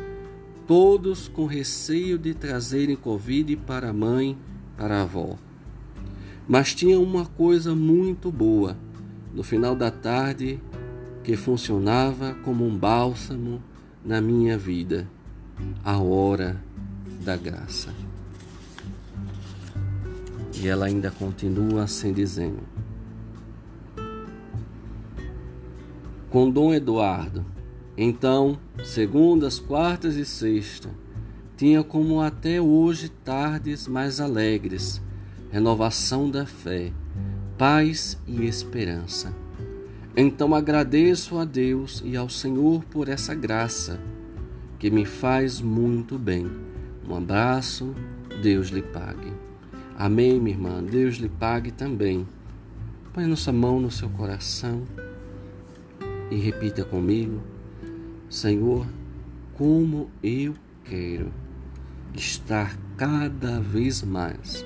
Todos 0.67 1.29
com 1.29 1.47
receio 1.47 2.17
de 2.17 2.35
trazerem 2.35 2.97
Covid 2.97 3.57
para 3.57 3.91
a 3.91 3.93
mãe, 3.93 4.39
para 4.77 4.99
a 4.99 5.03
avó. 5.03 5.37
Mas 6.49 6.75
tinha 6.75 6.99
uma 6.99 7.27
coisa 7.27 7.75
muito 7.75 8.31
boa 8.31 8.77
no 9.35 9.43
final 9.43 9.75
da 9.75 9.91
tarde 9.91 10.61
que 11.25 11.37
funcionava 11.37 12.35
como 12.45 12.67
um 12.67 12.77
bálsamo 12.77 13.63
na 14.05 14.21
minha 14.21 14.59
vida 14.59 15.09
a 15.85 15.99
hora 15.99 16.63
da 17.25 17.37
graça. 17.37 17.95
E 20.61 20.69
ela 20.69 20.87
ainda 20.87 21.11
continua 21.11 21.85
assim 21.85 22.13
dizendo: 22.13 22.61
Com 26.33 26.51
Dom 26.51 26.73
Eduardo, 26.73 27.45
então, 27.95 28.59
segundas, 28.83 29.59
quartas 29.59 30.17
e 30.17 30.25
sexta, 30.25 30.89
tinha 31.59 31.85
como 31.85 32.23
até 32.23 32.59
hoje 32.59 33.11
tardes 33.11 33.87
mais 33.87 34.19
alegres 34.19 35.03
renovação 35.51 36.31
da 36.31 36.47
fé, 36.47 36.91
paz 37.59 38.19
e 38.27 38.47
esperança. 38.47 39.37
Então 40.17 40.55
agradeço 40.55 41.37
a 41.37 41.45
Deus 41.45 42.03
e 42.03 42.17
ao 42.17 42.31
Senhor 42.31 42.83
por 42.85 43.11
essa 43.11 43.35
graça 43.35 44.01
que 44.79 44.91
me 44.91 45.05
faz 45.05 45.61
muito 45.61 46.19
bem. 46.19 46.51
Um 47.07 47.15
abraço, 47.15 47.95
Deus 48.43 48.69
lhe 48.69 48.81
pague. 48.81 49.35
Amém, 49.99 50.41
minha 50.41 50.57
irmã, 50.57 50.83
Deus 50.83 51.17
lhe 51.17 51.29
pague 51.29 51.71
também. 51.71 52.27
Põe 53.13 53.27
nossa 53.27 53.53
mão 53.53 53.79
no 53.79 53.91
seu 53.91 54.09
coração 54.09 54.81
e 56.33 56.37
repita 56.37 56.83
comigo: 56.83 57.43
Senhor, 58.29 58.87
como 59.53 60.11
eu 60.23 60.55
quero 60.83 61.31
estar 62.15 62.77
cada 62.97 63.61
vez 63.61 64.03
mais 64.03 64.65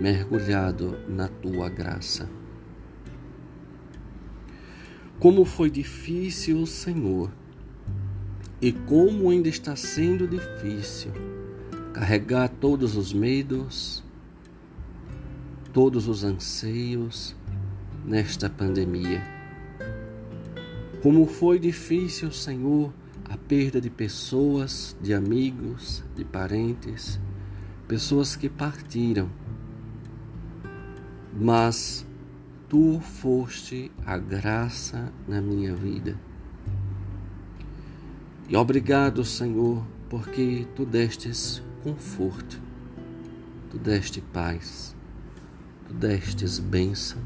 mergulhado 0.00 0.96
na 1.08 1.26
tua 1.26 1.68
graça. 1.68 2.28
Como 5.18 5.44
foi 5.44 5.70
difícil, 5.70 6.64
Senhor, 6.66 7.30
e 8.60 8.72
como 8.72 9.30
ainda 9.30 9.48
está 9.48 9.74
sendo 9.76 10.26
difícil 10.26 11.12
carregar 11.92 12.48
todos 12.48 12.96
os 12.96 13.12
medos, 13.12 14.02
todos 15.72 16.08
os 16.08 16.24
anseios 16.24 17.36
nesta 18.04 18.48
pandemia. 18.48 19.31
Como 21.02 21.26
foi 21.26 21.58
difícil, 21.58 22.30
Senhor, 22.30 22.94
a 23.24 23.36
perda 23.36 23.80
de 23.80 23.90
pessoas, 23.90 24.96
de 25.02 25.12
amigos, 25.12 26.04
de 26.14 26.24
parentes, 26.24 27.18
pessoas 27.88 28.36
que 28.36 28.48
partiram. 28.48 29.28
Mas 31.36 32.06
tu 32.68 33.00
foste 33.00 33.90
a 34.06 34.16
graça 34.16 35.12
na 35.26 35.40
minha 35.40 35.74
vida. 35.74 36.16
E 38.48 38.54
obrigado, 38.56 39.24
Senhor, 39.24 39.84
porque 40.08 40.68
tu 40.76 40.86
destes 40.86 41.60
conforto, 41.82 42.62
tu 43.70 43.76
deste 43.76 44.20
paz, 44.20 44.94
tu 45.88 45.94
destes 45.94 46.60
bênção 46.60 47.18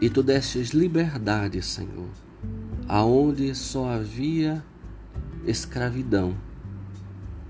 e 0.00 0.08
tu 0.08 0.22
destes 0.22 0.70
liberdade, 0.70 1.60
Senhor, 1.62 2.10
aonde 2.92 3.54
só 3.54 3.88
havia 3.88 4.64
escravidão, 5.46 6.36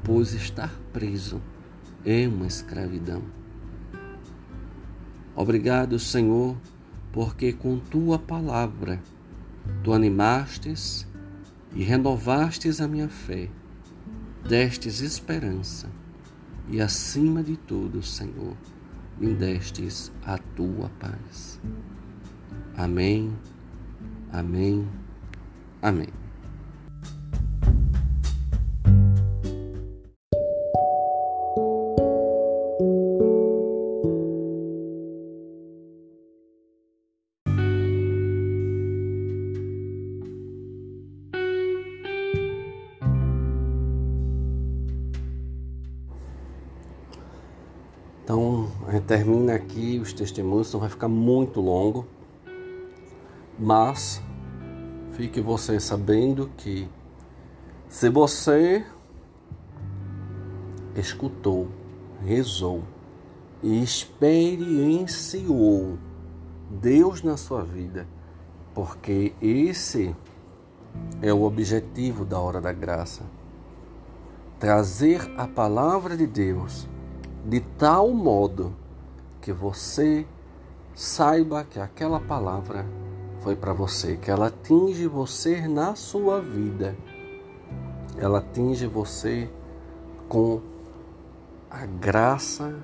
pois 0.04 0.34
estar 0.34 0.70
preso 0.92 1.40
é 2.04 2.28
uma 2.28 2.46
escravidão. 2.46 3.22
Obrigado, 5.34 5.98
Senhor, 5.98 6.58
porque 7.10 7.54
com 7.54 7.78
tua 7.78 8.18
palavra 8.18 9.00
tu 9.82 9.94
animastes 9.94 11.08
e 11.74 11.82
renovastes 11.82 12.78
a 12.78 12.86
minha 12.86 13.08
fé, 13.08 13.48
destes 14.46 15.00
esperança 15.00 15.88
e, 16.68 16.82
acima 16.82 17.42
de 17.42 17.56
tudo, 17.56 18.02
Senhor, 18.02 18.54
me 19.18 19.32
destes 19.32 20.12
a 20.22 20.36
tua 20.36 20.90
paz. 21.00 21.58
Amém, 22.76 23.32
amém, 24.30 24.86
amém. 25.82 26.08
Então, 48.22 48.70
termina 49.08 49.54
aqui 49.54 49.98
os 49.98 50.12
testemunhos, 50.12 50.72
não 50.72 50.78
vai 50.78 50.88
ficar 50.88 51.08
muito 51.08 51.60
longo, 51.60 52.06
mas 53.58 54.22
fique 55.20 55.38
você 55.38 55.78
sabendo 55.78 56.50
que 56.56 56.88
se 57.90 58.08
você 58.08 58.86
escutou, 60.96 61.68
rezou 62.24 62.82
e 63.62 63.82
experienciou 63.82 65.98
Deus 66.70 67.22
na 67.22 67.36
sua 67.36 67.62
vida, 67.62 68.08
porque 68.74 69.34
esse 69.42 70.16
é 71.20 71.34
o 71.34 71.42
objetivo 71.42 72.24
da 72.24 72.40
hora 72.40 72.58
da 72.58 72.72
graça. 72.72 73.24
Trazer 74.58 75.30
a 75.36 75.46
palavra 75.46 76.16
de 76.16 76.26
Deus 76.26 76.88
de 77.44 77.60
tal 77.60 78.10
modo 78.10 78.74
que 79.38 79.52
você 79.52 80.26
saiba 80.94 81.62
que 81.62 81.78
aquela 81.78 82.20
palavra 82.20 82.86
foi 83.40 83.56
para 83.56 83.72
você, 83.72 84.16
que 84.16 84.30
ela 84.30 84.48
atinge 84.48 85.06
você 85.06 85.66
na 85.66 85.94
sua 85.94 86.40
vida. 86.40 86.96
Ela 88.16 88.38
atinge 88.38 88.86
você 88.86 89.48
com 90.28 90.60
a 91.70 91.86
graça 91.86 92.74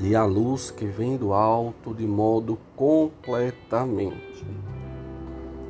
e 0.00 0.16
a 0.16 0.24
luz 0.24 0.70
que 0.70 0.86
vem 0.86 1.16
do 1.16 1.32
alto 1.32 1.94
de 1.94 2.06
modo 2.06 2.58
completamente, 2.74 4.44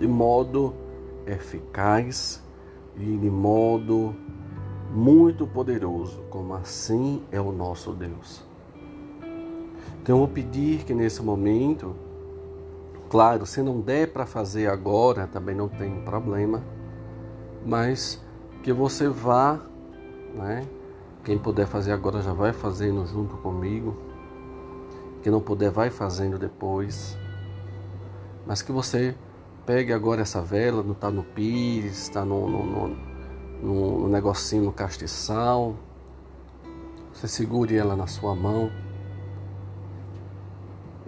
de 0.00 0.06
modo 0.06 0.74
eficaz 1.26 2.42
e 2.96 3.16
de 3.18 3.30
modo 3.30 4.14
muito 4.90 5.46
poderoso, 5.46 6.22
como 6.30 6.54
assim 6.54 7.22
é 7.30 7.40
o 7.40 7.52
nosso 7.52 7.92
Deus. 7.92 8.42
Então 10.02 10.16
eu 10.16 10.18
vou 10.18 10.28
pedir 10.28 10.84
que 10.84 10.94
nesse 10.94 11.22
momento, 11.22 11.94
claro, 13.12 13.44
se 13.44 13.61
não 13.61 13.79
der 13.79 14.11
para 14.11 14.25
fazer 14.25 14.68
agora, 14.68 15.27
também 15.27 15.55
não 15.55 15.68
tem 15.68 16.03
problema, 16.03 16.64
mas 17.62 18.18
que 18.62 18.72
você 18.72 19.07
vá, 19.07 19.61
né? 20.35 20.66
Quem 21.22 21.37
puder 21.37 21.66
fazer 21.66 21.92
agora 21.92 22.22
já 22.22 22.33
vai 22.33 22.55
fazendo 22.55 23.05
junto 23.07 23.37
comigo. 23.37 23.94
Quem 25.22 25.31
não 25.31 25.42
puder, 25.42 25.70
vai 25.70 25.90
fazendo 25.90 26.38
depois. 26.38 27.14
Mas 28.46 28.62
que 28.62 28.72
você 28.72 29.14
pegue 29.66 29.92
agora 29.92 30.22
essa 30.22 30.40
vela, 30.40 30.83
não 30.83 30.92
está 30.92 31.11
no 31.11 31.22
pires, 31.22 32.05
está 32.05 32.25
no, 32.25 32.48
no, 32.48 32.64
no 32.64 33.12
no, 33.62 34.09
negocinho 34.09 34.64
no 34.64 34.72
castiçal. 34.72 35.77
Você 37.12 37.29
segure 37.29 37.77
ela 37.77 37.94
na 37.94 38.07
sua 38.07 38.35
mão 38.35 38.72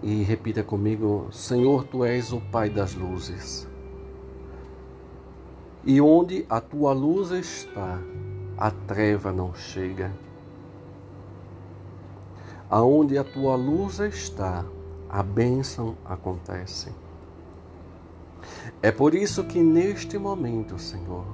e 0.05 0.23
repita 0.23 0.63
comigo: 0.63 1.29
Senhor, 1.33 1.85
tu 1.85 2.05
és 2.05 2.31
o 2.31 2.41
Pai 2.41 2.69
das 2.69 2.95
luzes. 2.95 3.67
E 5.83 6.01
onde 6.01 6.45
a 6.49 6.61
tua 6.61 6.93
luz 6.93 7.31
está, 7.31 7.99
a 8.57 8.71
treva 8.71 9.33
não 9.33 9.55
chega. 9.55 10.13
Aonde 12.69 13.17
a 13.17 13.25
tua 13.25 13.57
luz 13.57 13.99
está, 13.99 14.65
a 15.09 15.23
bênção 15.23 15.97
acontece. 16.05 16.93
É 18.83 18.93
por 18.93 19.15
isso 19.15 19.45
que 19.45 19.63
neste 19.63 20.19
momento, 20.19 20.79
Senhor, 20.79 21.25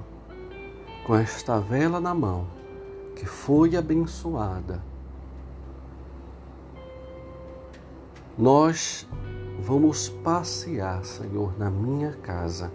com 1.05 1.15
esta 1.15 1.59
vela 1.59 1.99
na 1.99 2.13
mão, 2.13 2.47
que 3.15 3.25
foi 3.25 3.75
abençoada, 3.75 4.81
nós 8.41 9.07
vamos 9.59 10.09
passear, 10.09 11.05
Senhor, 11.05 11.57
na 11.57 11.69
minha 11.69 12.11
casa. 12.13 12.71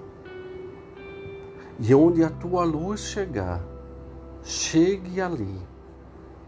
E 1.79 1.95
onde 1.95 2.25
a 2.25 2.31
tua 2.31 2.65
luz 2.65 3.01
chegar, 3.01 3.61
chegue 4.43 5.21
ali 5.21 5.61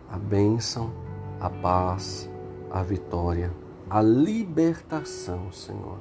a 0.09 0.17
bênção, 0.17 0.91
a 1.39 1.51
paz, 1.51 2.31
a 2.71 2.83
vitória, 2.83 3.53
a 3.91 4.01
libertação, 4.01 5.53
Senhor. 5.53 5.99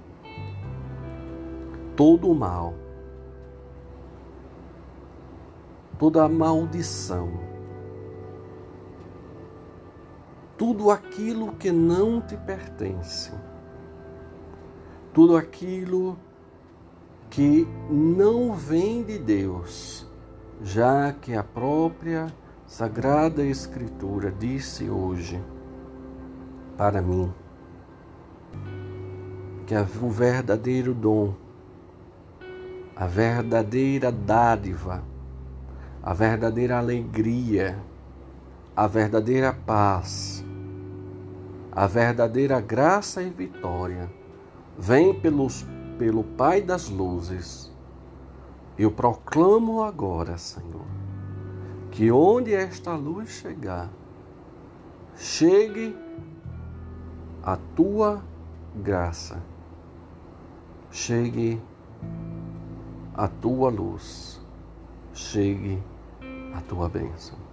Todo 1.96 2.30
o 2.30 2.36
mal 2.36 2.74
toda 5.98 6.24
a 6.24 6.30
maldição, 6.30 7.32
tudo 10.58 10.90
aquilo 10.90 11.54
que 11.54 11.72
não 11.72 12.20
te 12.20 12.36
pertence, 12.36 13.32
tudo 15.14 15.38
aquilo 15.38 16.18
que 17.30 17.68
não 17.90 18.54
vem 18.54 19.04
de 19.04 19.20
Deus, 19.20 20.08
já 20.62 21.14
que 21.14 21.36
a 21.36 21.44
própria 21.44 22.28
Sagrada 22.66 23.44
Escritura 23.46 24.32
disse 24.32 24.90
hoje 24.90 25.42
para 26.76 27.02
mim 27.02 27.32
que 29.66 29.76
o 29.76 30.10
verdadeiro 30.10 30.94
dom, 30.94 31.34
a 32.96 33.06
verdadeira 33.06 34.12
dádiva, 34.12 35.04
a 36.02 36.14
verdadeira 36.14 36.78
alegria, 36.78 37.78
a 38.78 38.86
verdadeira 38.86 39.52
paz, 39.52 40.46
a 41.72 41.88
verdadeira 41.88 42.62
graça 42.62 43.24
e 43.24 43.30
vitória 43.32 44.08
vem 44.78 45.20
pelos, 45.20 45.66
pelo 45.98 46.24
Pai 46.24 46.62
das 46.62 46.88
luzes. 46.88 47.74
Eu 48.78 48.92
proclamo 48.92 49.82
agora, 49.82 50.38
Senhor, 50.38 50.86
que 51.90 52.12
onde 52.12 52.54
esta 52.54 52.94
luz 52.94 53.30
chegar, 53.30 53.90
chegue 55.16 55.98
a 57.42 57.58
tua 57.76 58.22
graça, 58.76 59.42
chegue 60.92 61.60
a 63.16 63.28
tua 63.28 63.72
luz 63.72 64.40
chegue 65.18 65.82
a 66.54 66.62
tua 66.62 66.88
bênção. 66.88 67.47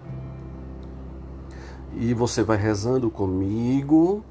E 1.97 2.12
você 2.12 2.42
vai 2.42 2.57
rezando 2.57 3.11
comigo. 3.11 4.24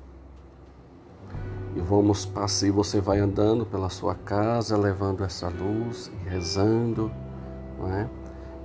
E 1.76 1.80
vamos 1.80 2.26
passar, 2.26 2.72
você 2.72 3.01
vai 3.01 3.20
andando 3.20 3.66
pela 3.66 3.89
sua 3.89 4.14
casa, 4.14 4.78
levando 4.78 5.24
essa 5.24 5.49
luz 5.49 6.11
e 6.14 6.30
rezando, 6.30 7.11
não 7.80 7.91
é? 7.91 8.07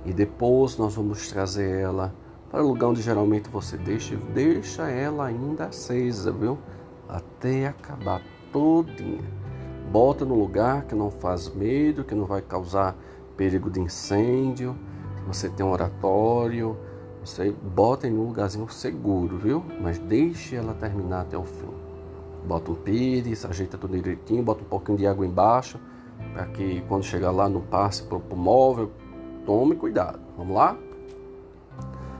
E 0.05 0.13
depois 0.13 0.77
nós 0.77 0.93
vamos 0.95 1.27
trazer 1.27 1.81
ela 1.81 2.13
para 2.51 2.63
o 2.63 2.67
lugar 2.67 2.87
onde 2.87 3.01
geralmente 3.01 3.49
você 3.49 3.77
deixa, 3.77 4.15
deixa 4.15 4.89
ela 4.89 5.25
ainda 5.25 5.65
acesa, 5.65 6.31
viu? 6.31 6.57
Até 7.07 7.67
acabar 7.67 8.21
todinha. 8.51 9.23
Bota 9.91 10.23
no 10.23 10.35
lugar 10.35 10.83
que 10.83 10.93
não 10.93 11.09
faz 11.09 11.49
medo, 11.49 12.03
que 12.03 12.13
não 12.13 12.25
vai 12.25 12.41
causar 12.41 12.95
perigo 13.35 13.71
de 13.71 13.79
incêndio. 13.79 14.75
Você 15.25 15.49
tem 15.49 15.65
um 15.65 15.71
oratório, 15.71 16.77
você 17.23 17.51
bota 17.51 18.07
em 18.07 18.13
um 18.13 18.27
lugarzinho 18.27 18.67
seguro, 18.69 19.37
viu? 19.37 19.63
Mas 19.81 19.99
deixe 19.99 20.55
ela 20.55 20.73
terminar 20.73 21.21
até 21.21 21.37
o 21.37 21.43
fim. 21.43 21.69
Bota 22.45 22.71
um 22.71 22.75
pires, 22.75 23.45
ajeita 23.45 23.77
tudo 23.77 23.95
direitinho, 23.95 24.41
bota 24.43 24.61
um 24.61 24.67
pouquinho 24.67 24.97
de 24.97 25.05
água 25.05 25.25
embaixo, 25.25 25.79
para 26.33 26.45
que 26.45 26.81
quando 26.87 27.03
chegar 27.03 27.31
lá 27.31 27.49
não 27.49 27.61
passe 27.61 28.03
para 28.03 28.17
o 28.17 28.35
móvel, 28.35 28.91
Tome 29.49 29.75
cuidado. 29.75 30.19
Vamos 30.37 30.55
lá? 30.55 30.77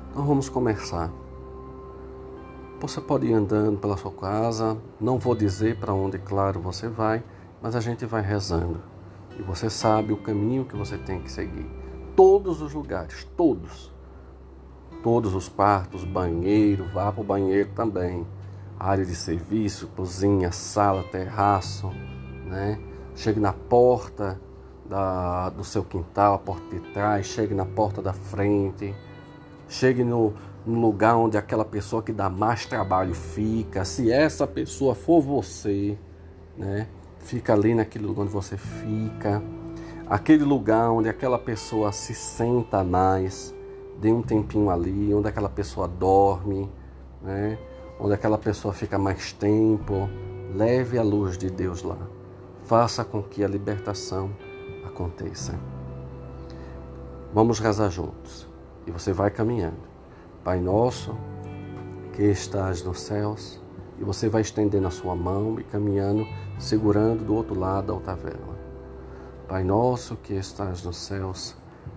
Então 0.09 0.25
vamos 0.25 0.49
começar. 0.49 1.11
Você 2.81 2.99
pode 2.99 3.27
ir 3.27 3.33
andando 3.33 3.77
pela 3.77 3.95
sua 3.97 4.11
casa, 4.11 4.75
não 4.99 5.19
vou 5.19 5.35
dizer 5.35 5.77
para 5.79 5.93
onde, 5.93 6.17
claro, 6.17 6.59
você 6.59 6.87
vai, 6.87 7.23
mas 7.61 7.75
a 7.75 7.79
gente 7.79 8.03
vai 8.03 8.23
rezando. 8.23 8.81
E 9.37 9.43
você 9.43 9.69
sabe 9.69 10.11
o 10.11 10.17
caminho 10.17 10.65
que 10.65 10.75
você 10.75 10.97
tem 10.97 11.21
que 11.21 11.31
seguir. 11.31 11.69
Todos 12.15 12.63
os 12.63 12.73
lugares, 12.73 13.27
todos. 13.37 13.93
Todos 15.01 15.33
os 15.33 15.47
quartos, 15.47 16.03
banheiro, 16.03 16.85
vá 16.93 17.11
para 17.11 17.21
o 17.21 17.23
banheiro 17.23 17.69
também. 17.75 18.27
Área 18.77 19.05
de 19.05 19.15
serviço, 19.15 19.87
cozinha, 19.95 20.51
sala, 20.51 21.03
terraço, 21.03 21.89
né? 22.45 22.79
Chegue 23.15 23.39
na 23.39 23.53
porta, 23.53 24.39
da, 24.89 25.49
do 25.49 25.63
seu 25.63 25.83
quintal, 25.83 26.33
a 26.33 26.39
porta 26.39 26.75
de 26.75 26.81
trás, 26.91 27.27
chegue 27.27 27.53
na 27.53 27.65
porta 27.65 28.01
da 28.01 28.11
frente, 28.11 28.95
chegue 29.67 30.03
no, 30.03 30.33
no 30.65 30.81
lugar 30.81 31.15
onde 31.15 31.37
aquela 31.37 31.63
pessoa 31.63 32.01
que 32.01 32.11
dá 32.11 32.29
mais 32.29 32.65
trabalho 32.65 33.13
fica. 33.13 33.85
Se 33.85 34.11
essa 34.11 34.47
pessoa 34.47 34.95
for 34.95 35.21
você, 35.21 35.97
né? 36.57 36.87
Fica 37.19 37.53
ali 37.53 37.75
naquele 37.75 38.05
lugar 38.05 38.23
onde 38.23 38.31
você 38.31 38.57
fica. 38.57 39.43
Aquele 40.09 40.43
lugar 40.43 40.89
onde 40.89 41.07
aquela 41.07 41.37
pessoa 41.37 41.91
se 41.91 42.15
senta 42.15 42.83
mais, 42.83 43.53
dê 43.99 44.11
um 44.11 44.21
tempinho 44.21 44.69
ali, 44.69 45.13
onde 45.13 45.27
aquela 45.27 45.49
pessoa 45.49 45.87
dorme, 45.87 46.71
né? 47.21 47.57
Onde 47.99 48.13
aquela 48.13 48.37
pessoa 48.37 48.73
fica 48.73 48.97
mais 48.97 49.33
tempo. 49.33 50.09
Leve 50.55 50.97
a 50.97 51.03
luz 51.03 51.37
de 51.37 51.49
Deus 51.49 51.83
lá. 51.83 51.97
Faça 52.65 53.03
com 53.03 53.21
que 53.21 53.43
a 53.43 53.47
libertação 53.47 54.31
aconteça. 54.85 55.59
Vamos 57.33 57.59
rezar 57.59 57.89
juntos. 57.89 58.47
E 58.87 58.91
você 58.91 59.11
vai 59.13 59.29
caminhando. 59.29 59.89
Pai 60.43 60.59
nosso, 60.59 61.15
que 62.13 62.23
estás 62.23 62.83
nos 62.83 63.01
céus, 63.01 63.61
e 63.99 64.03
você 64.03 64.29
vai 64.29 64.41
estendendo 64.41 64.87
a 64.87 64.91
sua 64.91 65.15
mão 65.15 65.59
e 65.59 65.63
caminhando, 65.63 66.25
segurando 66.57 67.23
do 67.23 67.35
outro 67.35 67.59
lado 67.59 67.91
a 67.91 67.95
alta 67.95 68.15
vela. 68.15 68.57
Pai 69.47 69.63
nosso 69.63 70.15
que 70.15 70.33
estás 70.33 70.83
nos 70.83 70.97
céus, 70.97 71.55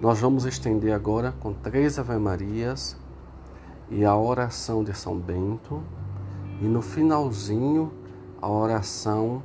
Nós 0.00 0.20
vamos 0.20 0.44
estender 0.44 0.92
agora 0.92 1.32
com 1.40 1.52
três 1.52 1.98
Ave-Marias 1.98 2.96
e 3.88 4.04
a 4.04 4.16
oração 4.16 4.82
de 4.82 4.92
São 4.92 5.16
Bento. 5.16 5.82
E 6.60 6.64
no 6.64 6.82
finalzinho, 6.82 7.92
a 8.42 8.48
oração 8.48 9.42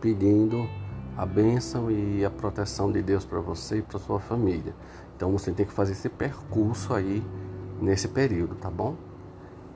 pedindo 0.00 0.66
a 1.16 1.26
bênção 1.26 1.90
e 1.90 2.24
a 2.24 2.30
proteção 2.30 2.90
de 2.90 3.02
Deus 3.02 3.24
para 3.24 3.38
você 3.40 3.78
e 3.78 3.82
para 3.82 3.98
sua 3.98 4.18
família. 4.18 4.74
Então 5.14 5.30
você 5.30 5.52
tem 5.52 5.66
que 5.66 5.72
fazer 5.72 5.92
esse 5.92 6.08
percurso 6.08 6.94
aí 6.94 7.22
nesse 7.80 8.08
período, 8.08 8.54
tá 8.54 8.70
bom? 8.70 8.96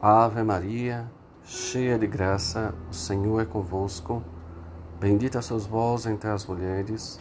Ave 0.00 0.42
Maria, 0.42 1.10
cheia 1.44 1.98
de 1.98 2.06
graça, 2.06 2.74
o 2.90 2.94
Senhor 2.94 3.40
é 3.40 3.44
convosco. 3.44 4.22
Bendita 4.98 5.42
sois 5.42 5.66
vós 5.66 6.06
entre 6.06 6.30
as 6.30 6.46
mulheres, 6.46 7.20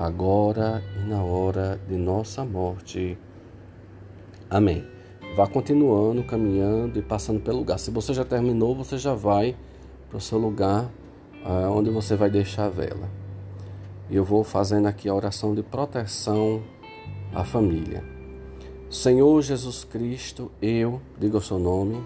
agora 0.00 0.82
e 0.96 1.06
na 1.06 1.22
hora 1.22 1.78
de 1.86 1.96
nossa 1.96 2.42
morte. 2.44 3.18
Amém. 4.48 4.84
Vá 5.36 5.46
continuando, 5.46 6.24
caminhando 6.24 6.98
e 6.98 7.02
passando 7.02 7.40
pelo 7.40 7.58
lugar. 7.58 7.78
Se 7.78 7.90
você 7.90 8.14
já 8.14 8.24
terminou, 8.24 8.74
você 8.74 8.96
já 8.96 9.14
vai 9.14 9.54
para 10.08 10.16
o 10.16 10.20
seu 10.20 10.38
lugar 10.38 10.90
ah, 11.44 11.70
onde 11.70 11.90
você 11.90 12.16
vai 12.16 12.30
deixar 12.30 12.64
a 12.64 12.70
vela. 12.70 13.08
E 14.08 14.16
eu 14.16 14.24
vou 14.24 14.42
fazendo 14.42 14.86
aqui 14.86 15.08
a 15.08 15.14
oração 15.14 15.54
de 15.54 15.62
proteção 15.62 16.62
a 17.34 17.44
família. 17.44 18.02
Senhor 18.88 19.40
Jesus 19.42 19.84
Cristo, 19.84 20.50
eu, 20.60 21.00
diga 21.18 21.36
o 21.36 21.42
seu 21.42 21.58
nome, 21.58 22.02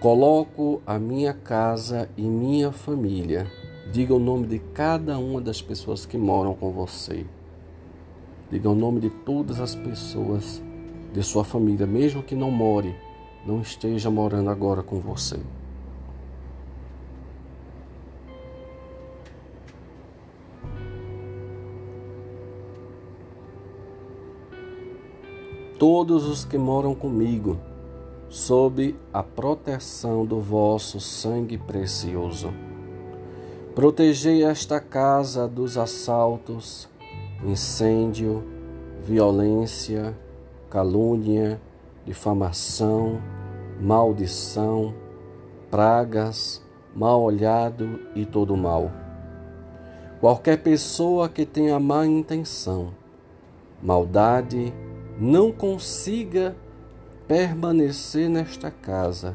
coloco 0.00 0.80
a 0.86 0.98
minha 0.98 1.34
casa 1.34 2.08
e 2.16 2.22
minha 2.22 2.72
família, 2.72 3.46
diga 3.90 4.14
o 4.14 4.18
nome 4.18 4.46
de 4.46 4.58
cada 4.58 5.18
uma 5.18 5.40
das 5.40 5.60
pessoas 5.60 6.06
que 6.06 6.18
moram 6.18 6.54
com 6.54 6.70
você. 6.70 7.26
Diga 8.50 8.68
o 8.68 8.74
nome 8.74 9.00
de 9.00 9.10
todas 9.10 9.60
as 9.60 9.74
pessoas 9.74 10.62
de 11.12 11.22
sua 11.22 11.44
família, 11.44 11.86
mesmo 11.86 12.22
que 12.22 12.34
não 12.34 12.50
more, 12.50 12.94
não 13.46 13.60
esteja 13.60 14.10
morando 14.10 14.50
agora 14.50 14.82
com 14.82 15.00
você. 15.00 15.40
todos 25.82 26.28
os 26.28 26.44
que 26.44 26.56
moram 26.56 26.94
comigo, 26.94 27.58
sob 28.28 28.94
a 29.12 29.20
proteção 29.20 30.24
do 30.24 30.38
vosso 30.38 31.00
sangue 31.00 31.58
precioso. 31.58 32.54
Protegei 33.74 34.44
esta 34.44 34.78
casa 34.78 35.48
dos 35.48 35.78
assaltos, 35.78 36.90
incêndio, 37.42 38.44
violência, 39.02 40.14
calúnia, 40.68 41.58
difamação, 42.04 43.18
maldição, 43.80 44.92
pragas, 45.70 46.62
mal 46.94 47.22
olhado 47.22 47.98
e 48.14 48.26
todo 48.26 48.54
mal. 48.58 48.92
Qualquer 50.20 50.58
pessoa 50.58 51.26
que 51.30 51.46
tenha 51.46 51.80
má 51.80 52.04
intenção, 52.04 52.92
maldade, 53.82 54.70
não 55.18 55.50
consiga 55.50 56.54
permanecer 57.26 58.28
nesta 58.28 58.70
casa, 58.70 59.34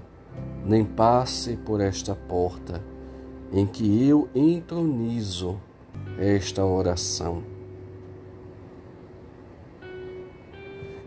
nem 0.63 0.85
passe 0.85 1.57
por 1.57 1.81
esta 1.81 2.13
porta, 2.13 2.83
em 3.51 3.65
que 3.65 4.07
eu 4.07 4.29
entronizo 4.35 5.59
esta 6.17 6.65
oração. 6.65 7.43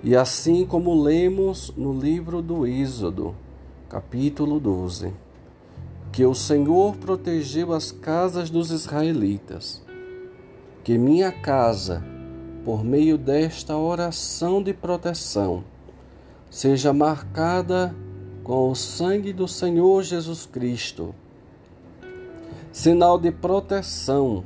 E 0.02 0.16
assim 0.16 0.64
como 0.64 1.02
lemos 1.02 1.72
no 1.76 1.92
livro 1.92 2.40
do 2.40 2.66
Êxodo, 2.66 3.34
capítulo 3.88 4.58
12, 4.58 5.12
que 6.10 6.24
o 6.24 6.34
Senhor 6.34 6.96
protegeu 6.96 7.72
as 7.72 7.92
casas 7.92 8.48
dos 8.48 8.70
israelitas, 8.70 9.82
que 10.82 10.96
minha 10.96 11.30
casa, 11.30 12.02
por 12.64 12.82
meio 12.82 13.18
desta 13.18 13.76
oração 13.76 14.62
de 14.62 14.72
proteção, 14.72 15.62
seja 16.48 16.92
marcada 16.92 17.94
com 18.42 18.70
o 18.70 18.74
sangue 18.74 19.32
do 19.32 19.46
Senhor 19.46 20.02
Jesus 20.02 20.46
Cristo, 20.46 21.14
sinal 22.72 23.18
de 23.18 23.30
proteção 23.30 24.44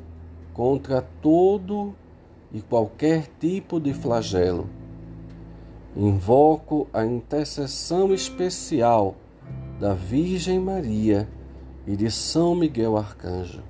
contra 0.52 1.02
todo 1.02 1.94
e 2.52 2.60
qualquer 2.60 3.28
tipo 3.38 3.80
de 3.80 3.92
flagelo 3.92 4.68
Invoco 5.96 6.88
a 6.92 7.06
intercessão 7.06 8.12
especial 8.12 9.14
da 9.78 9.94
Virgem 9.94 10.58
Maria 10.58 11.28
e 11.86 11.94
de 11.94 12.10
São 12.10 12.56
Miguel 12.56 12.96
Arcanjo, 12.96 13.62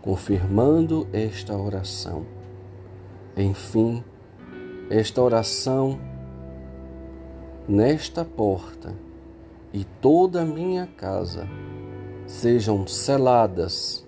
confirmando 0.00 1.06
esta 1.12 1.54
oração. 1.54 2.24
Enfim, 3.36 4.02
esta 4.88 5.20
oração 5.20 6.00
nesta 7.68 8.24
porta 8.24 8.94
e 9.74 9.84
toda 9.84 10.40
a 10.40 10.46
minha 10.46 10.86
casa 10.86 11.46
sejam 12.30 12.86
seladas, 12.86 14.06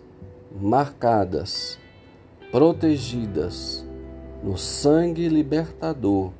marcadas, 0.61 1.77
protegidas 2.53 3.85
no 4.45 4.57
sangue 4.57 5.29
libertador 5.29 6.31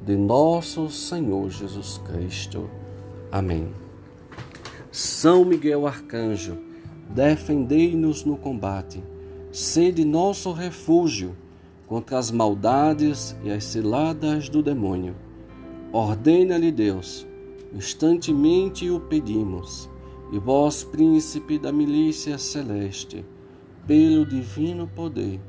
de 0.00 0.16
nosso 0.16 0.88
Senhor 0.88 1.50
Jesus 1.50 2.00
Cristo. 2.06 2.70
Amém. 3.32 3.68
São 4.92 5.44
Miguel 5.44 5.88
Arcanjo, 5.88 6.56
defendei-nos 7.10 8.24
no 8.24 8.36
combate, 8.36 9.02
sede 9.50 10.04
nosso 10.04 10.52
refúgio 10.52 11.36
contra 11.88 12.16
as 12.16 12.30
maldades 12.30 13.36
e 13.42 13.50
as 13.50 13.64
ciladas 13.64 14.48
do 14.48 14.62
demônio. 14.62 15.16
Ordena-lhe 15.92 16.70
Deus, 16.70 17.26
instantemente 17.74 18.88
o 18.88 19.00
pedimos, 19.00 19.87
e 20.30 20.38
vós, 20.38 20.84
príncipe 20.84 21.58
da 21.58 21.72
milícia 21.72 22.36
celeste, 22.38 23.24
pelo 23.86 24.26
divino 24.26 24.86
poder, 24.86 25.40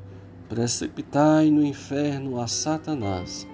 precipitai 0.48 1.52
no 1.52 1.64
inferno 1.64 2.40
a 2.40 2.48
Satanás 2.48 3.48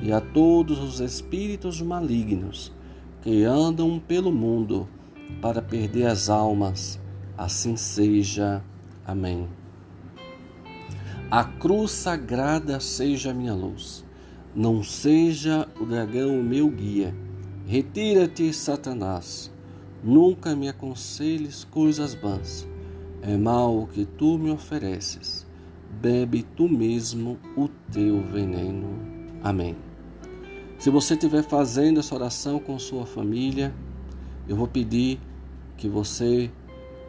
e 0.00 0.12
a 0.12 0.20
todos 0.20 0.80
os 0.80 1.00
espíritos 1.00 1.80
malignos 1.80 2.72
que 3.22 3.44
andam 3.44 4.00
pelo 4.00 4.32
mundo 4.32 4.88
para 5.40 5.62
perder 5.62 6.06
as 6.06 6.28
almas. 6.28 7.00
Assim 7.38 7.76
seja. 7.76 8.62
Amém. 9.06 9.48
A 11.30 11.44
cruz 11.44 11.92
sagrada 11.92 12.78
seja 12.80 13.32
minha 13.32 13.54
luz, 13.54 14.04
não 14.54 14.82
seja 14.82 15.66
o 15.80 15.86
dragão 15.86 16.42
meu 16.42 16.68
guia. 16.68 17.14
Retira-te, 17.66 18.52
Satanás. 18.52 19.51
Nunca 20.02 20.56
me 20.56 20.68
aconselhes 20.68 21.62
coisas 21.62 22.12
vãs. 22.12 22.66
É 23.22 23.36
mal 23.36 23.78
o 23.78 23.86
que 23.86 24.04
tu 24.04 24.36
me 24.36 24.50
ofereces. 24.50 25.46
Bebe 26.00 26.42
tu 26.56 26.68
mesmo 26.68 27.38
o 27.56 27.68
teu 27.92 28.20
veneno. 28.20 28.98
Amém. 29.44 29.76
Se 30.76 30.90
você 30.90 31.14
estiver 31.14 31.44
fazendo 31.44 32.00
essa 32.00 32.16
oração 32.16 32.58
com 32.58 32.76
sua 32.80 33.06
família, 33.06 33.72
eu 34.48 34.56
vou 34.56 34.66
pedir 34.66 35.20
que 35.76 35.88
você 35.88 36.50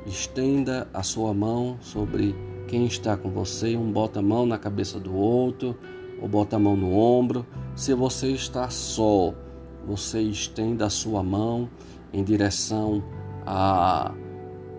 estenda 0.06 0.88
a 0.94 1.02
sua 1.02 1.34
mão 1.34 1.78
sobre 1.82 2.36
quem 2.68 2.86
está 2.86 3.18
com 3.18 3.32
você, 3.32 3.76
um 3.76 3.91
bota 3.91 4.20
a 4.20 4.24
mão 4.24 4.46
na 4.46 4.60
cabeça 4.60 5.00
do 5.00 5.16
outro, 5.16 5.76
ou 6.22 6.28
bota 6.28 6.58
a 6.58 6.60
mão 6.60 6.76
no 6.76 6.94
ombro. 6.94 7.44
Se 7.76 7.96
você 7.96 8.30
está 8.30 8.70
só, 8.70 9.34
você 9.88 10.22
estenda 10.22 10.86
a 10.86 10.89
sua 10.91 11.24
mão 11.24 11.68
em 12.14 12.24
direção 12.24 13.03
à 13.45 14.14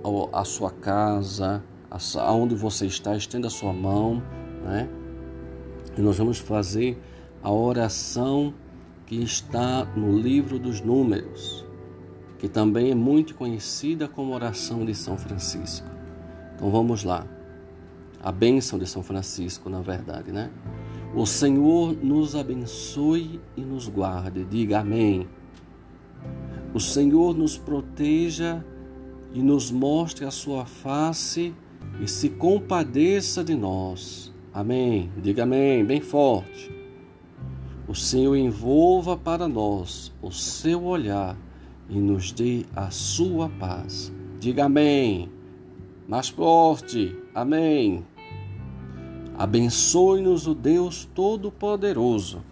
a, 0.05 0.41
a, 0.41 0.45
sua 0.45 0.70
casa, 0.70 1.62
aonde 2.20 2.55
você 2.55 2.87
está, 2.87 3.16
estenda 3.16 3.49
a 3.49 3.51
sua 3.51 3.72
mão, 3.72 4.22
né? 4.62 4.89
E 5.97 6.01
nós 6.01 6.18
vamos 6.18 6.39
fazer 6.39 7.01
a 7.43 7.53
oração 7.53 8.55
que 9.07 9.22
está 9.22 9.85
no 9.97 10.18
livro 10.18 10.59
dos 10.59 10.80
Números, 10.80 11.64
que 12.39 12.49
também 12.49 12.91
é 12.91 12.95
muito 12.95 13.35
conhecida 13.35 14.09
como 14.09 14.35
oração 14.35 14.85
de 14.85 14.95
São 14.95 15.16
Francisco. 15.16 15.87
Então 16.55 16.70
vamos 16.70 17.05
lá. 17.05 17.26
A 18.22 18.32
bênção 18.32 18.78
de 18.78 18.87
São 18.87 19.03
Francisco, 19.03 19.68
na 19.68 19.80
verdade, 19.80 20.32
né? 20.32 20.51
O 21.14 21.26
Senhor 21.26 21.95
nos 22.03 22.35
abençoe 22.35 23.41
e 23.57 23.61
nos 23.61 23.89
guarde. 23.89 24.45
Diga 24.45 24.80
amém. 24.80 25.28
O 26.75 26.81
Senhor 26.81 27.37
nos 27.37 27.57
proteja 27.57 28.64
e 29.33 29.41
nos 29.41 29.70
mostre 29.70 30.25
a 30.25 30.31
sua 30.33 30.64
face 30.64 31.55
e 32.01 32.09
se 32.09 32.29
compadeça 32.31 33.45
de 33.45 33.55
nós. 33.55 34.35
Amém. 34.53 35.09
Diga 35.22 35.45
amém, 35.45 35.85
bem 35.85 36.01
forte. 36.01 36.75
O 37.87 37.95
Senhor 37.95 38.35
envolva 38.35 39.16
para 39.16 39.47
nós 39.47 40.12
o 40.20 40.33
seu 40.33 40.83
olhar 40.83 41.39
e 41.89 42.01
nos 42.01 42.33
dê 42.33 42.66
a 42.75 42.91
sua 42.91 43.49
paz. 43.49 44.12
Diga 44.41 44.64
amém. 44.64 45.31
Mais 46.09 46.29
forte. 46.29 47.16
Amém. 47.33 48.05
Abençoe-nos 49.39 50.49
o 50.49 50.55
Deus 50.57 51.09
Todo-Poderoso, 51.14 52.43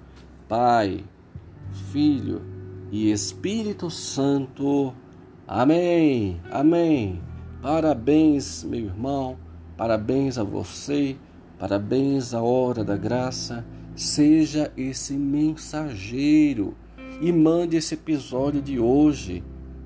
Pai, 0.48 1.04
Filho 1.90 2.51
e 2.92 3.10
Espírito 3.10 3.88
Santo. 3.88 4.92
Amém. 5.48 6.38
Amém. 6.50 7.22
Parabéns, 7.62 8.62
meu 8.64 8.80
irmão. 8.80 9.38
Parabéns 9.78 10.36
a 10.36 10.44
você. 10.44 11.16
Parabéns 11.58 12.34
à 12.34 12.42
hora 12.42 12.84
da 12.84 12.94
graça. 12.94 13.64
Seja 13.96 14.70
esse 14.76 15.14
mensageiro 15.14 16.74
e 17.22 17.32
mande 17.32 17.78
esse 17.78 17.94
episódio 17.94 18.60
de 18.60 18.78
hoje, 18.78 19.42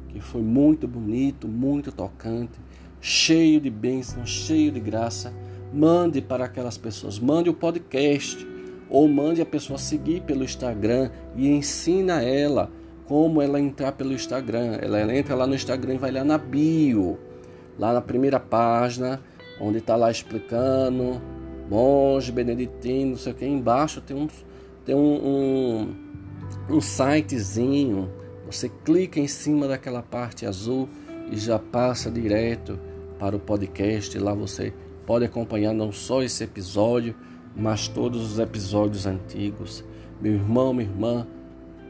que 0.09 0.21
foi 0.21 0.43
muito 0.43 0.89
bonito, 0.89 1.47
muito 1.47 1.93
tocante, 1.93 2.59
cheio 3.01 3.61
de 3.61 3.71
bênçãos, 3.71 4.29
cheio 4.29 4.73
de 4.73 4.81
graça. 4.81 5.33
Mande 5.73 6.21
para 6.21 6.47
aquelas 6.47 6.77
pessoas, 6.77 7.21
mande 7.21 7.49
o 7.49 7.55
podcast 7.55 8.45
ou 8.91 9.07
mande 9.07 9.41
a 9.41 9.47
pessoa 9.47 9.79
seguir 9.79 10.23
pelo 10.23 10.43
Instagram 10.43 11.11
e 11.37 11.49
ensina 11.49 12.23
ela 12.23 12.71
como 13.07 13.41
ela 13.41 13.61
entrar 13.61 13.93
pelo 13.93 14.13
Instagram. 14.13 14.79
Ela 14.81 15.17
entra 15.17 15.35
lá 15.35 15.47
no 15.47 15.55
Instagram 15.55 15.95
e 15.95 15.99
vai 15.99 16.11
lá 16.11 16.25
na 16.25 16.39
bio, 16.39 17.19
lá 17.79 17.93
na 17.93 18.01
primeira 18.01 18.39
página, 18.41 19.21
onde 19.61 19.79
está 19.79 19.97
lá 19.97 20.11
explicando 20.11 21.21
monge 21.69 22.33
beneditino, 22.33 23.11
não 23.11 23.17
sei 23.17 23.33
o 23.33 23.35
que. 23.35 23.47
Embaixo 23.47 24.01
tem 24.01 24.17
um, 24.17 24.29
tem 24.85 24.95
um, 24.95 24.99
um, 24.99 25.95
um 26.71 26.81
sitezinho. 26.81 28.11
Você 28.47 28.71
clica 28.85 29.19
em 29.19 29.27
cima 29.27 29.67
daquela 29.67 30.03
parte 30.03 30.47
azul 30.47 30.89
e 31.31 31.37
já 31.37 31.59
passa 31.59 32.11
direto 32.11 32.79
para 33.19 33.37
o 33.37 33.41
podcast. 33.41 34.17
Lá 34.19 34.35
você 34.35 34.73
pode 35.05 35.25
acompanhar 35.25 35.73
não 35.73 35.91
só 35.91 36.23
esse 36.23 36.45
episódio, 36.45 37.15
mas 37.55 37.89
todos 37.89 38.33
os 38.33 38.39
episódios 38.39 39.07
antigos. 39.07 39.85
Meu 40.21 40.35
irmão, 40.35 40.73
minha 40.73 40.89
irmã, 40.89 41.27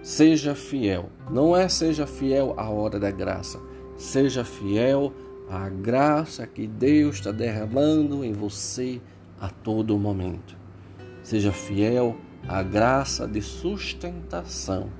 seja 0.07 0.54
fiel. 0.54 1.11
Não 1.28 1.57
é 1.57 1.68
seja 1.68 2.07
fiel 2.07 2.54
à 2.57 2.70
hora 2.70 2.96
da 2.96 3.11
graça. 3.11 3.61
Seja 3.96 4.44
fiel 4.44 5.12
à 5.50 5.68
graça 5.68 6.46
que 6.46 6.64
Deus 6.64 7.16
está 7.16 7.32
derramando 7.32 8.24
em 8.24 8.32
você 8.32 9.00
a 9.40 9.48
todo 9.48 9.98
momento. 9.98 10.57
Seja 11.24 11.50
fiel 11.50 12.16
à 12.46 12.62
graça 12.62 13.26
de 13.26 13.42
sustentação 13.42 14.90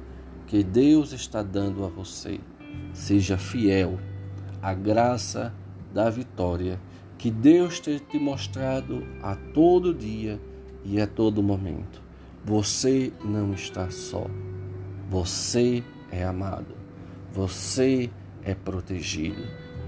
que 0.44 0.64
Deus 0.64 1.12
está 1.12 1.40
dando 1.40 1.84
a 1.84 1.88
você. 1.88 2.40
Seja 2.92 3.38
fiel 3.38 4.00
à 4.61 4.74
graça 4.74 5.54
da 5.94 6.11
vitória 6.11 6.80
que 7.16 7.30
Deus 7.30 7.78
tem 7.78 7.98
te 7.98 8.18
mostrado 8.18 9.07
a 9.22 9.36
todo 9.36 9.94
dia 9.94 10.40
e 10.84 11.00
a 11.00 11.07
todo 11.07 11.44
momento. 11.44 12.02
Você 12.44 13.12
não 13.24 13.52
está 13.54 13.88
só. 13.88 14.26
Você 15.09 15.84
é 16.11 16.24
amado. 16.24 16.74
Você 17.32 18.11
é 18.42 18.54
protegido. 18.54 19.42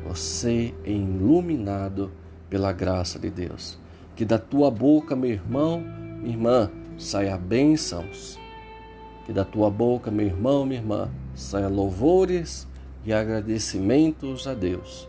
Você 0.06 0.72
é 0.84 0.92
iluminado 0.92 2.12
pela 2.48 2.72
graça 2.72 3.18
de 3.18 3.28
Deus. 3.28 3.78
Que 4.14 4.24
da 4.24 4.38
tua 4.38 4.70
boca, 4.70 5.16
meu 5.16 5.30
irmão, 5.30 5.80
minha 6.20 6.34
irmã, 6.34 6.70
saia 6.96 7.36
bênçãos. 7.36 8.38
Que 9.26 9.32
da 9.32 9.44
tua 9.44 9.68
boca, 9.70 10.10
meu 10.10 10.26
irmão, 10.26 10.64
minha 10.64 10.80
irmã, 10.80 11.10
saia 11.34 11.68
louvores 11.68 12.68
e 13.04 13.12
agradecimentos 13.12 14.46
a 14.46 14.54
Deus. 14.54 15.08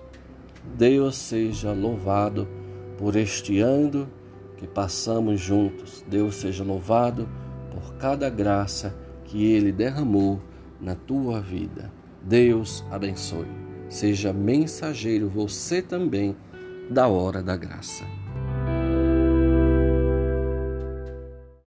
Deus 0.75 1.17
seja 1.17 1.71
louvado 1.71 2.47
por 2.97 3.15
este 3.15 3.59
ano 3.59 4.09
que 4.57 4.67
passamos 4.67 5.39
juntos. 5.39 6.03
Deus 6.07 6.35
seja 6.35 6.63
louvado 6.63 7.29
por 7.71 7.93
cada 7.95 8.29
graça 8.29 8.93
que 9.29 9.45
Ele 9.45 9.71
derramou 9.71 10.41
na 10.81 10.95
tua 10.95 11.39
vida. 11.39 11.91
Deus 12.21 12.83
abençoe. 12.89 13.47
Seja 13.87 14.33
mensageiro 14.33 15.29
você 15.29 15.81
também 15.81 16.35
da 16.89 17.07
hora 17.07 17.41
da 17.41 17.55
graça. 17.55 18.03